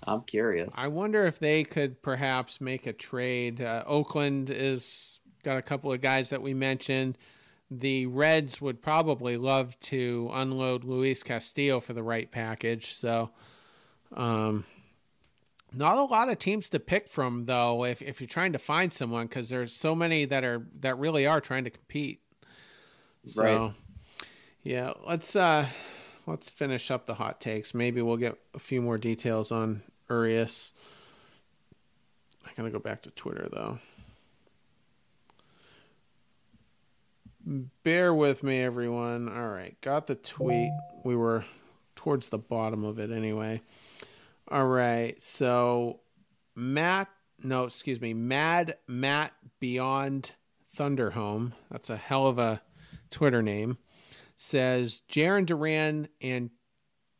[0.06, 0.78] I'm curious.
[0.78, 3.60] I wonder if they could perhaps make a trade.
[3.60, 7.18] Uh, Oakland is got a couple of guys that we mentioned.
[7.70, 12.92] The Reds would probably love to unload Luis Castillo for the right package.
[12.92, 13.30] So,
[14.14, 14.64] um,
[15.72, 17.84] not a lot of teams to pick from though.
[17.84, 21.26] If if you're trying to find someone, because there's so many that are that really
[21.26, 22.20] are trying to compete.
[23.26, 23.72] So, Right.
[24.62, 25.66] yeah, let's uh,
[26.28, 27.74] let's finish up the hot takes.
[27.74, 30.74] Maybe we'll get a few more details on Urias.
[32.44, 33.78] I gotta go back to Twitter though.
[37.82, 39.28] Bear with me, everyone.
[39.28, 40.70] All right, got the tweet.
[41.04, 41.44] We were
[41.96, 43.62] towards the bottom of it anyway.
[44.50, 46.00] All right, so
[46.54, 47.08] Matt,
[47.42, 50.32] no, excuse me, Mad Matt Beyond
[50.76, 51.52] Thunderhome.
[51.70, 52.60] That's a hell of a
[53.10, 53.78] Twitter name.
[54.40, 56.50] Says Jarren Duran and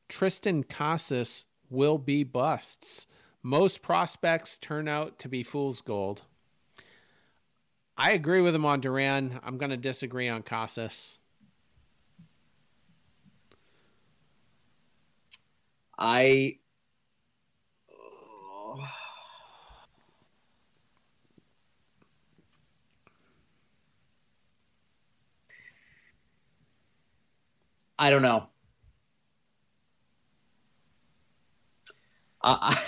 [0.09, 3.09] Triston Casas will be busts.
[3.43, 6.23] Most prospects turn out to be fool's gold.
[7.97, 9.41] I agree with him on Duran.
[9.43, 11.19] I'm going to disagree on Casas.
[15.99, 16.59] I.
[27.99, 28.47] I don't know.
[32.43, 32.81] I,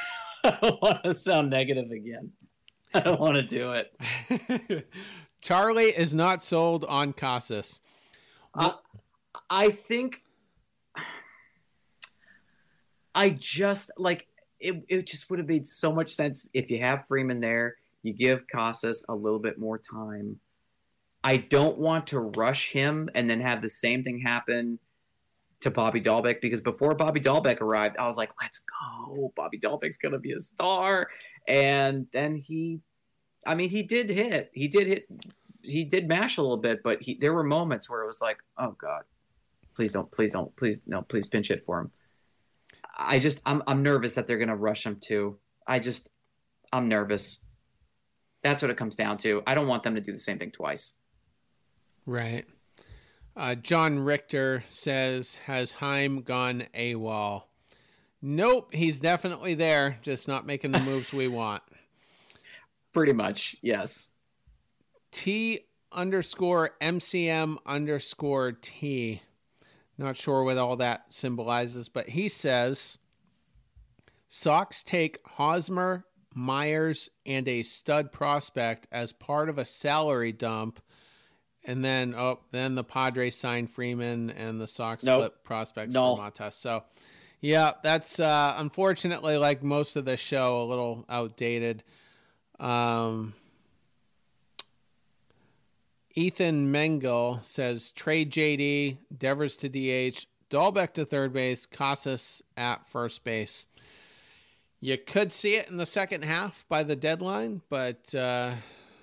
[0.44, 2.32] I don't want to sound negative again.
[2.92, 4.88] I don't want to do it.
[5.40, 7.80] Charlie is not sold on Casas.
[8.54, 8.74] I,
[9.48, 10.22] I think
[13.14, 14.26] I just like
[14.58, 14.82] it.
[14.88, 17.76] It just would have made so much sense if you have Freeman there.
[18.02, 20.40] You give Casas a little bit more time.
[21.26, 24.78] I don't want to rush him and then have the same thing happen
[25.58, 29.32] to Bobby Dalbec because before Bobby Dalbec arrived, I was like, "Let's go!
[29.34, 31.10] Bobby Dalbec's gonna be a star."
[31.48, 32.80] And then he,
[33.44, 34.52] I mean, he did hit.
[34.54, 35.08] He did hit.
[35.62, 38.38] He did mash a little bit, but he there were moments where it was like,
[38.56, 39.02] "Oh God,
[39.74, 41.90] please don't, please don't, please no, please pinch it for him."
[42.96, 45.38] I just I'm I'm nervous that they're gonna rush him too.
[45.66, 46.08] I just
[46.72, 47.44] I'm nervous.
[48.42, 49.42] That's what it comes down to.
[49.44, 50.98] I don't want them to do the same thing twice.
[52.06, 52.46] Right.
[53.36, 57.42] Uh, John Richter says, "Has Chaim gone AWOL?"
[58.22, 61.62] Nope, he's definitely there, just not making the moves we want.
[62.92, 64.12] Pretty much, yes.
[65.10, 65.60] T
[65.92, 69.22] underscore MCM underscore T.
[69.98, 72.98] Not sure what all that symbolizes, but he says
[74.28, 76.04] Sox take Hosmer,
[76.34, 80.80] Myers, and a stud prospect as part of a salary dump.
[81.66, 85.20] And then, oh, then the Padres signed Freeman and the Sox Nope.
[85.20, 86.14] flip prospects No.
[86.16, 86.52] for Montas.
[86.52, 86.84] So,
[87.40, 91.82] yeah, that's uh, unfortunately like most of the show, a little outdated.
[92.60, 93.34] Um,
[96.14, 103.24] Ethan Mengel says trade JD, Devers to DH, Dalbec to third base, Casas at first
[103.24, 103.66] base.
[104.80, 108.52] You could see it in the second half by the deadline, but uh,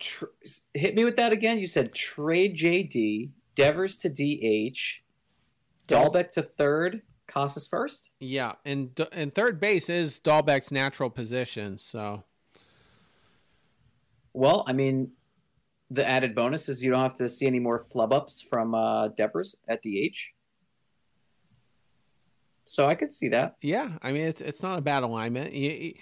[0.04, 0.26] Tr-
[0.74, 1.60] hit me with that again.
[1.60, 5.02] You said trade JD, Devers to DH,
[5.88, 8.12] Dalbec to third, Casas first.
[8.20, 11.78] yeah, and and third base is Dalbec's natural position.
[11.78, 12.24] So
[14.34, 15.12] Well, I mean,
[15.90, 19.08] the added bonus is you don't have to see any more flub ups from uh,
[19.10, 20.18] Devers at DH.
[22.66, 23.56] So I could see that.
[23.62, 25.54] yeah, I mean it's it's not a bad alignment.
[25.54, 25.94] You, you-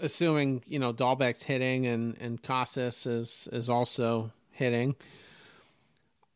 [0.00, 4.96] assuming you know Dalbec's hitting and and Casas is is also hitting.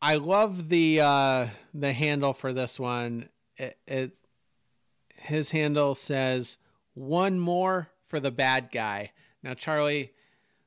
[0.01, 3.29] I love the uh, the handle for this one.
[3.57, 4.17] It, it
[5.17, 6.59] his handle says
[6.93, 9.13] one more for the bad guy.
[9.43, 10.13] Now, Charlie,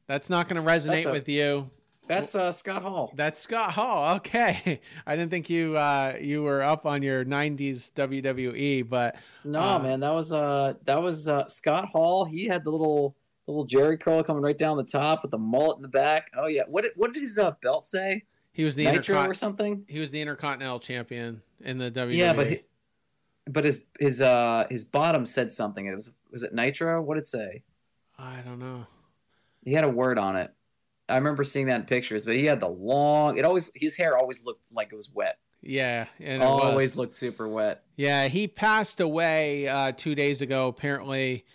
[0.08, 1.70] that's not going to resonate a- with you.
[2.08, 3.12] That's uh, Scott Hall.
[3.16, 4.16] That's Scott Hall.
[4.18, 9.60] Okay, I didn't think you uh, you were up on your '90s WWE, but No,
[9.60, 12.26] Uh, man, that was uh that was uh Scott Hall.
[12.26, 13.16] He had the little
[13.48, 16.32] little Jerry curl coming right down the top with the mullet in the back.
[16.38, 16.64] Oh yeah.
[16.68, 18.24] What did, what did his uh, belt say?
[18.52, 19.86] he was the Nitro or something?
[19.88, 22.16] he was the Intercontinental Champion in the WWE.
[22.16, 22.62] Yeah, but he,
[23.46, 25.86] but his his uh his bottom said something.
[25.86, 27.02] It was was it Nitro?
[27.02, 27.64] What did it say?
[28.18, 28.88] I don't know.
[29.64, 30.52] He had a word on it.
[31.10, 33.38] I remember seeing that in pictures, but he had the long.
[33.38, 35.38] It always his hair always looked like it was wet.
[35.62, 37.84] Yeah, and it always looked super wet.
[37.96, 40.68] Yeah, he passed away uh, two days ago.
[40.68, 41.46] Apparently,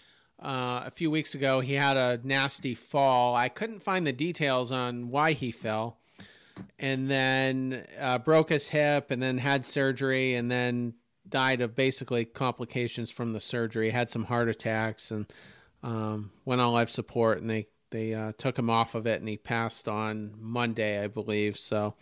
[0.43, 3.37] uh, a few weeks ago, he had a nasty fall.
[3.37, 5.99] I couldn't find the details on why he fell,
[6.79, 10.95] and then uh, broke his hip, and then had surgery, and then
[11.29, 13.91] died of basically complications from the surgery.
[13.91, 15.27] Had some heart attacks, and
[15.83, 19.29] um, went on life support, and they they uh, took him off of it, and
[19.29, 21.59] he passed on Monday, I believe.
[21.59, 21.95] So.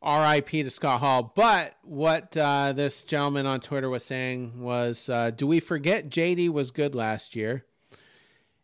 [0.00, 1.32] RIP to Scott Hall.
[1.34, 6.50] But what uh, this gentleman on Twitter was saying was uh, Do we forget JD
[6.50, 7.64] was good last year?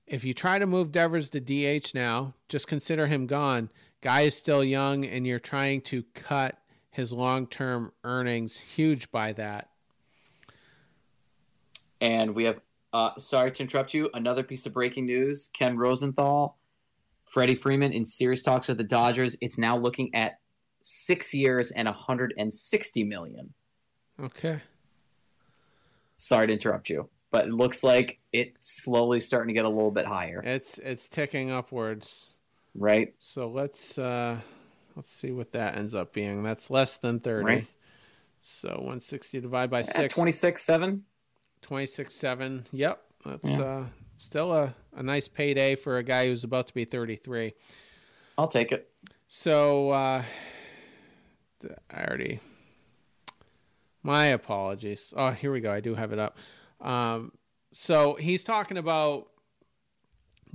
[0.06, 3.70] If you try to move Devers to DH now, just consider him gone.
[4.02, 6.58] Guy is still young, and you're trying to cut
[6.90, 9.70] his long term earnings huge by that.
[12.00, 12.60] And we have,
[12.94, 15.50] uh, sorry to interrupt you, another piece of breaking news.
[15.52, 16.56] Ken Rosenthal,
[17.24, 19.36] Freddie Freeman in serious talks with the Dodgers.
[19.40, 20.38] It's now looking at
[20.80, 23.52] six years and 160 million.
[24.22, 24.60] Okay.
[26.16, 29.90] Sorry to interrupt you, but it looks like it's slowly starting to get a little
[29.90, 32.38] bit higher, It's it's ticking upwards.
[32.76, 33.12] right?
[33.18, 34.38] So let's uh
[34.94, 36.44] let's see what that ends up being.
[36.44, 37.44] That's less than 30.
[37.44, 37.66] Right.
[38.40, 41.04] So 160 divided by At 6 26 7.
[41.68, 43.64] 26 7 yep that's Yeah.
[43.64, 43.84] uh
[44.18, 47.54] still a, a nice payday for a guy who's about to be 33
[48.38, 48.90] I'll take it.
[49.28, 50.22] so uh
[51.90, 52.40] i already
[54.02, 55.14] my apologies.
[55.16, 56.36] Oh here we go i do have it up.
[56.80, 57.32] Um
[57.72, 59.28] so he's talking about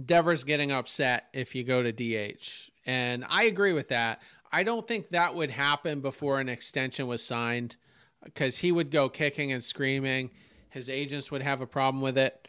[0.06, 4.22] devers getting upset if you go to dh and i agree with that.
[4.52, 7.76] I don't think that would happen before an extension was signed
[8.24, 10.30] because he would go kicking and screaming
[10.70, 12.48] his agents would have a problem with it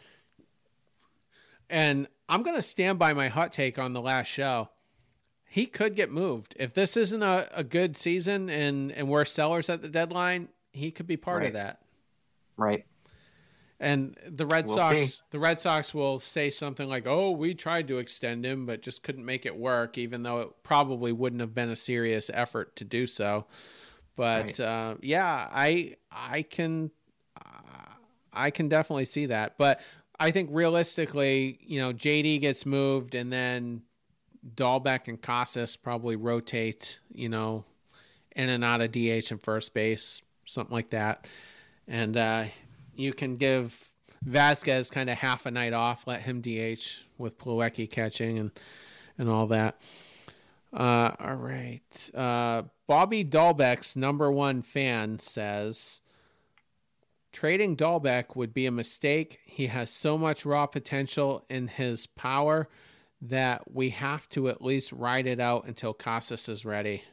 [1.69, 4.69] and i'm going to stand by my hot take on the last show
[5.49, 9.69] he could get moved if this isn't a, a good season and and we're sellers
[9.69, 11.79] at the deadline he could be part of that
[12.57, 12.85] Right.
[13.79, 15.21] and the red We'll sox see.
[15.31, 19.01] the red sox will say something like oh we tried to extend him but just
[19.03, 22.83] couldn't make it work even though it probably wouldn't have been a serious effort to
[22.85, 23.45] do so
[24.15, 24.59] but Right.
[24.59, 26.91] uh, yeah i i can
[28.33, 29.81] i can definitely see that but
[30.19, 33.81] i think realistically you know jd gets moved and then
[34.55, 37.65] Dalbec and Casas probably rotate, you know,
[38.35, 41.27] in and out of DH and first base, something like that.
[41.87, 42.45] And uh,
[42.95, 43.91] you can give
[44.23, 48.51] Vasquez kind of half a night off, let him DH with Plawecki catching and
[49.17, 49.79] and all that.
[50.73, 52.09] Uh, all right.
[52.15, 56.00] Uh, Bobby Dalbec's number one fan says
[57.31, 59.39] trading Dalbec would be a mistake.
[59.45, 62.69] He has so much raw potential in his power
[63.21, 67.03] that we have to at least ride it out until Casas is ready.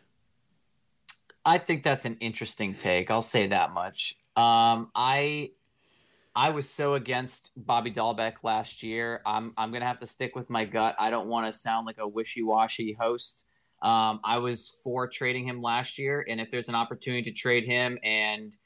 [1.45, 3.11] I think that's an interesting take.
[3.11, 4.17] I'll say that much.
[4.37, 5.51] Um, I
[6.35, 9.23] I was so against Bobby Dalbec last year.
[9.27, 10.95] I'm I'm gonna have to stick with my gut.
[10.99, 13.47] I don't want to sound like a wishy washy host.
[13.83, 17.65] Um, I was for trading him last year, and if there's an opportunity to trade
[17.65, 18.57] him and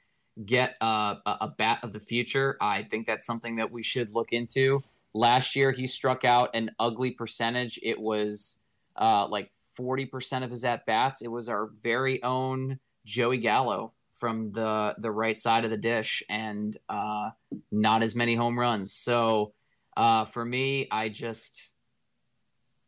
[0.44, 4.32] get a, a bat of the future, I think that's something that we should look
[4.32, 4.82] into.
[5.14, 7.78] Last year, he struck out an ugly percentage.
[7.82, 8.62] It was
[8.96, 11.22] uh, like 40% of his at bats.
[11.22, 16.22] It was our very own Joey Gallo from the the right side of the dish,
[16.28, 17.30] and uh,
[17.72, 18.92] not as many home runs.
[18.92, 19.52] So
[19.96, 21.70] uh, for me, I just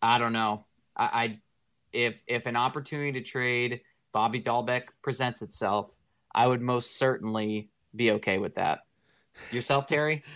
[0.01, 0.65] I don't know.
[0.97, 1.41] I, I
[1.93, 3.81] if if an opportunity to trade
[4.13, 5.91] Bobby Dalbec presents itself,
[6.35, 8.81] I would most certainly be okay with that.
[9.51, 10.23] Yourself, Terry?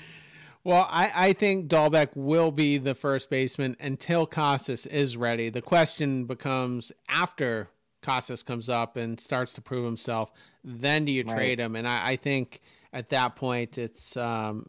[0.64, 5.48] Well, I, I think Dalbec will be the first baseman until Casas is ready.
[5.48, 7.70] The question becomes after
[8.02, 10.30] Casas comes up and starts to prove himself,
[10.62, 11.34] then do you right.
[11.34, 11.74] trade him?
[11.74, 12.60] And I, I, think
[12.92, 14.68] at that point it's um,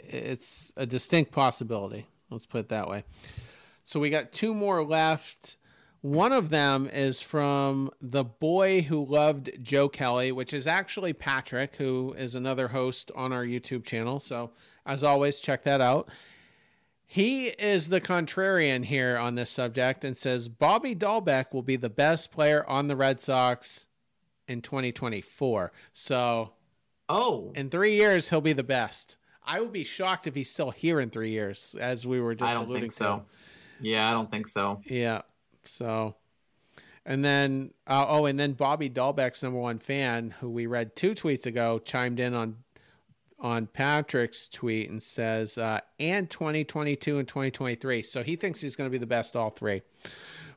[0.00, 2.06] it's a distinct possibility.
[2.30, 3.04] Let's put it that way.
[3.84, 5.56] So we got two more left.
[6.02, 11.76] One of them is from the boy who loved Joe Kelly, which is actually Patrick,
[11.76, 14.18] who is another host on our YouTube channel.
[14.18, 14.52] So
[14.86, 16.08] as always, check that out.
[17.06, 21.90] He is the contrarian here on this subject and says Bobby Dalbec will be the
[21.90, 23.86] best player on the Red Sox
[24.46, 25.72] in 2024.
[25.92, 26.52] So,
[27.08, 29.16] oh, in three years he'll be the best.
[29.44, 32.52] I would be shocked if he's still here in three years, as we were just
[32.52, 33.24] I don't alluding think so.
[33.80, 33.86] to.
[33.86, 34.80] Yeah, I don't think so.
[34.84, 35.22] Yeah.
[35.64, 36.16] So,
[37.04, 41.14] and then uh, oh, and then Bobby Dalbec's number one fan, who we read two
[41.14, 42.56] tweets ago, chimed in on
[43.40, 48.02] on Patrick's tweet and says, uh, and 2022 and 2023.
[48.02, 49.82] So he thinks he's going to be the best all three.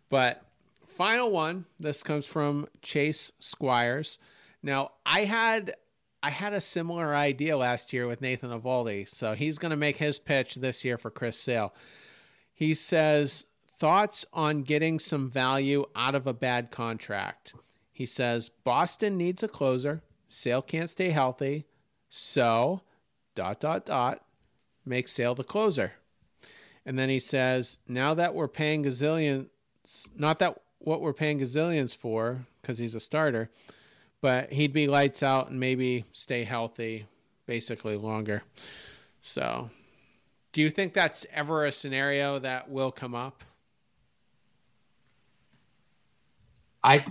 [0.10, 0.44] But
[0.86, 4.20] final one, this comes from Chase Squires.
[4.62, 5.76] Now, I had
[6.22, 9.98] I had a similar idea last year with Nathan Eovaldi, so he's going to make
[9.98, 11.74] his pitch this year for Chris Sale.
[12.54, 13.46] He says
[13.78, 17.54] thoughts on getting some value out of a bad contract.
[17.92, 20.02] He says Boston needs a closer.
[20.30, 21.66] Sale can't stay healthy.
[22.10, 22.82] So,
[23.36, 24.24] dot, dot, dot,
[24.86, 25.94] make Sale the closer.
[26.86, 29.48] And then he says, now that we're paying gazillions,
[30.16, 33.50] not that what we're paying gazillions for, because he's a starter,
[34.22, 37.06] but he'd be lights out and maybe stay healthy
[37.46, 38.44] basically longer.
[39.22, 39.70] So,
[40.52, 43.44] do you think that's ever a scenario that will come up?
[46.84, 47.06] I,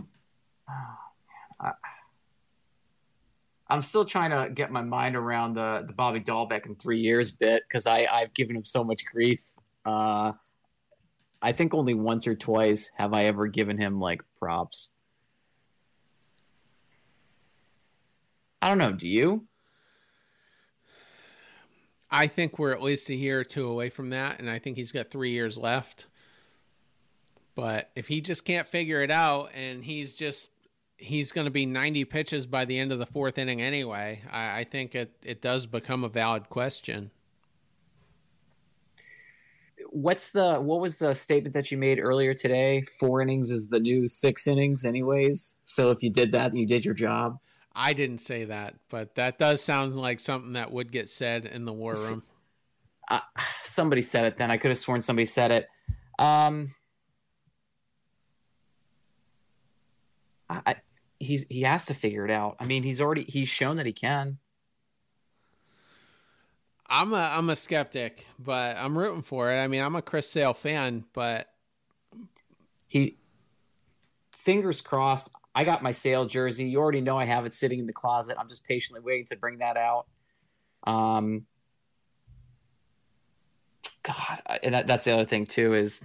[1.60, 1.72] I
[3.68, 7.30] I'm still trying to get my mind around the the Bobby Dalbec in three years
[7.30, 9.42] bit because I I've given him so much grief.
[9.84, 10.32] Uh,
[11.40, 14.94] I think only once or twice have I ever given him like props.
[18.60, 18.92] I don't know.
[18.92, 19.46] Do you?
[22.10, 24.76] I think we're at least a year or two away from that, and I think
[24.76, 26.08] he's got three years left.
[27.54, 30.50] But if he just can't figure it out and he's just
[31.02, 34.22] he's going to be 90 pitches by the end of the fourth inning anyway.
[34.30, 37.10] I, I think it, it does become a valid question.
[39.90, 42.82] What's the what was the statement that you made earlier today?
[42.98, 45.60] Four innings is the new six innings, anyways.
[45.66, 47.38] So if you did that, and you did your job.
[47.74, 51.66] I didn't say that, but that does sound like something that would get said in
[51.66, 52.22] the war room.
[53.10, 53.20] Uh,
[53.64, 54.50] somebody said it then.
[54.50, 55.68] I could have sworn somebody said it.
[56.18, 56.74] Um,
[60.66, 60.76] I,
[61.18, 62.56] he's he has to figure it out.
[62.60, 64.38] I mean, he's already he's shown that he can.
[66.86, 69.56] I'm a I'm a skeptic, but I'm rooting for it.
[69.56, 71.48] I mean, I'm a Chris Sale fan, but
[72.86, 73.18] he
[74.32, 75.30] fingers crossed.
[75.54, 76.64] I got my Sale jersey.
[76.64, 78.36] You already know I have it sitting in the closet.
[78.38, 80.06] I'm just patiently waiting to bring that out.
[80.84, 81.46] Um,
[84.02, 86.02] God, and that, that's the other thing too is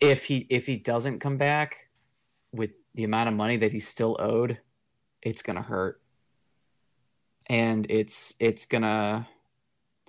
[0.00, 1.85] if he if he doesn't come back
[2.56, 4.58] with the amount of money that he's still owed,
[5.22, 6.00] it's gonna hurt,
[7.48, 9.28] and it's it's gonna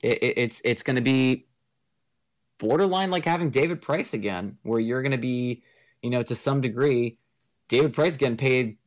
[0.02, 1.48] it, it's it's gonna be
[2.58, 5.64] borderline like having David Price again, where you're gonna be,
[6.02, 7.18] you know, to some degree,
[7.68, 8.78] David Price getting paid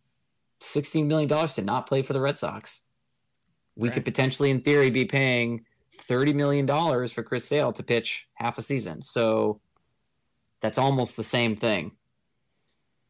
[0.61, 2.83] sixteen million dollars to not play for the Red Sox.
[3.77, 3.95] we Right.
[3.95, 8.59] could potentially, in theory, be paying thirty million dollars for Chris Sale to pitch half
[8.59, 9.01] a season.
[9.03, 9.61] So
[10.61, 11.93] that's almost the same thing.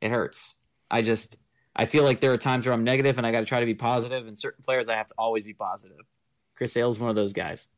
[0.01, 0.57] It hurts.
[0.91, 1.39] I just
[1.77, 3.67] I feel like there are times where I'm negative and I got to try to
[3.67, 5.99] be positive, and certain players I have to always be positive.
[6.55, 7.69] Chris Sale's one of those guys.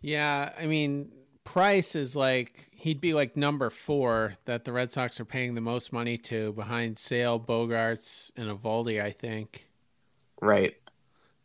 [0.00, 1.10] Yeah, I mean,
[1.44, 5.60] Price is like he'd be like number four that the Red Sox are paying the
[5.60, 9.68] most money to behind Sale, Bogaerts, and Eovaldi, I think.
[10.40, 10.74] Right.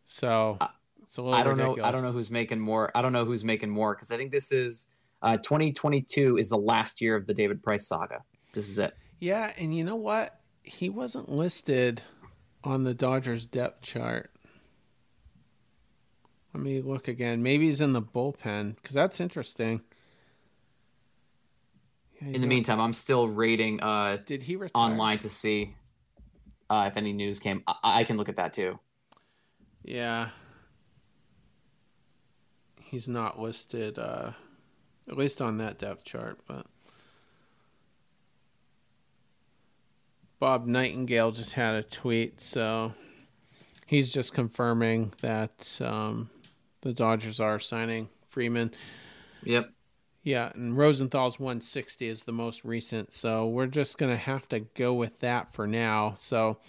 [0.06, 0.58] So
[1.04, 1.36] it's a little.
[1.36, 1.78] I don't know.
[1.84, 2.92] I don't know who's making more.
[2.96, 4.92] I don't know who's making more because I think this is
[5.22, 8.24] uh, 2022 is the last year of the David Price saga.
[8.54, 8.96] This is it.
[9.20, 10.40] Yeah, and you know what?
[10.64, 12.02] He wasn't listed
[12.64, 14.32] on the Dodgers depth chart.
[16.54, 17.44] Let me look again.
[17.44, 19.82] Maybe he's in the bullpen because that's interesting.
[22.22, 24.72] Yeah, In the meantime, I'm still rating uh, did he retire?
[24.84, 25.76] online to see
[26.70, 27.64] uh, if any news came.
[27.68, 28.80] I, I can look at that too.
[29.84, 30.30] Yeah.
[32.84, 34.32] He's not listed, uh,
[35.08, 36.66] at least on that depth chart, but.
[40.40, 42.94] Bob Nightingale just had a tweet, so
[43.86, 46.30] he's just confirming that um,
[46.82, 48.72] the Dodgers are signing Freeman.
[49.44, 49.72] Yep.
[50.24, 54.60] Yeah, and Rosenthal's 160 is the most recent, so we're just going to have to
[54.60, 56.14] go with that for now.
[56.18, 56.60] So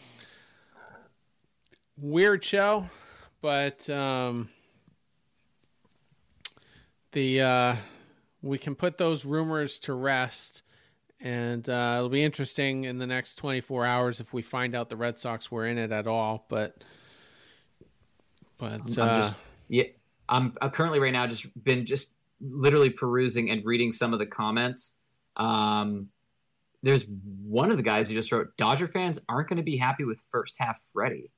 [2.01, 2.87] weird show,
[3.43, 4.49] but um
[7.13, 7.77] the uh
[8.43, 10.63] we can put those rumors to rest
[11.23, 14.97] and uh, it'll be interesting in the next 24 hours if we find out the
[14.97, 16.83] Red Sox were in it at all, but
[18.59, 19.35] but I'm uh, just
[19.69, 19.85] yeah.
[20.29, 22.11] I'm, I'm currently right now just been just
[22.41, 24.99] literally perusing and reading some of the comments.
[25.37, 26.09] Um,
[26.83, 27.05] there's
[27.45, 30.19] one of the guys who just wrote Dodger fans aren't going to be happy with
[30.31, 31.31] first half Freddie.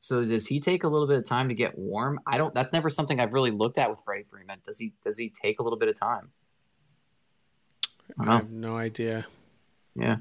[0.00, 2.20] So does he take a little bit of time to get warm?
[2.26, 2.54] I don't.
[2.54, 4.60] That's never something I've really looked at with Freddie Freeman.
[4.64, 4.94] Does he?
[5.02, 6.30] Does he take a little bit of time?
[8.18, 9.26] I I have no idea.
[9.94, 10.16] Yeah.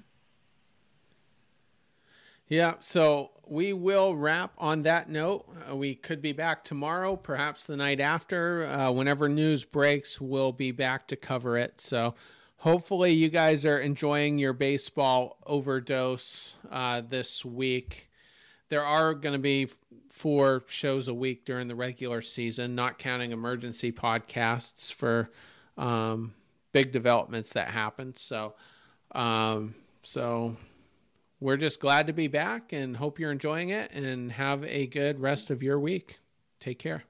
[2.49, 5.45] Yeah, so we will wrap on that note.
[5.69, 8.65] Uh, we could be back tomorrow, perhaps the night after.
[8.65, 11.81] Uh, whenever news breaks, we'll be back to cover it.
[11.81, 12.15] So
[12.57, 18.09] hopefully, you guys are enjoying your baseball overdose uh, this week.
[18.69, 19.67] There are going to be
[20.09, 25.29] four shows a week during the regular season, not counting emergency podcasts for
[25.77, 26.33] um,
[26.77, 28.13] big developments that happen.
[28.13, 28.53] So,
[29.13, 29.73] um,
[30.03, 30.55] so
[31.39, 35.19] we're just glad to be back and hope you're enjoying it and have a good
[35.19, 36.19] rest of your week.
[36.59, 37.06] Take care.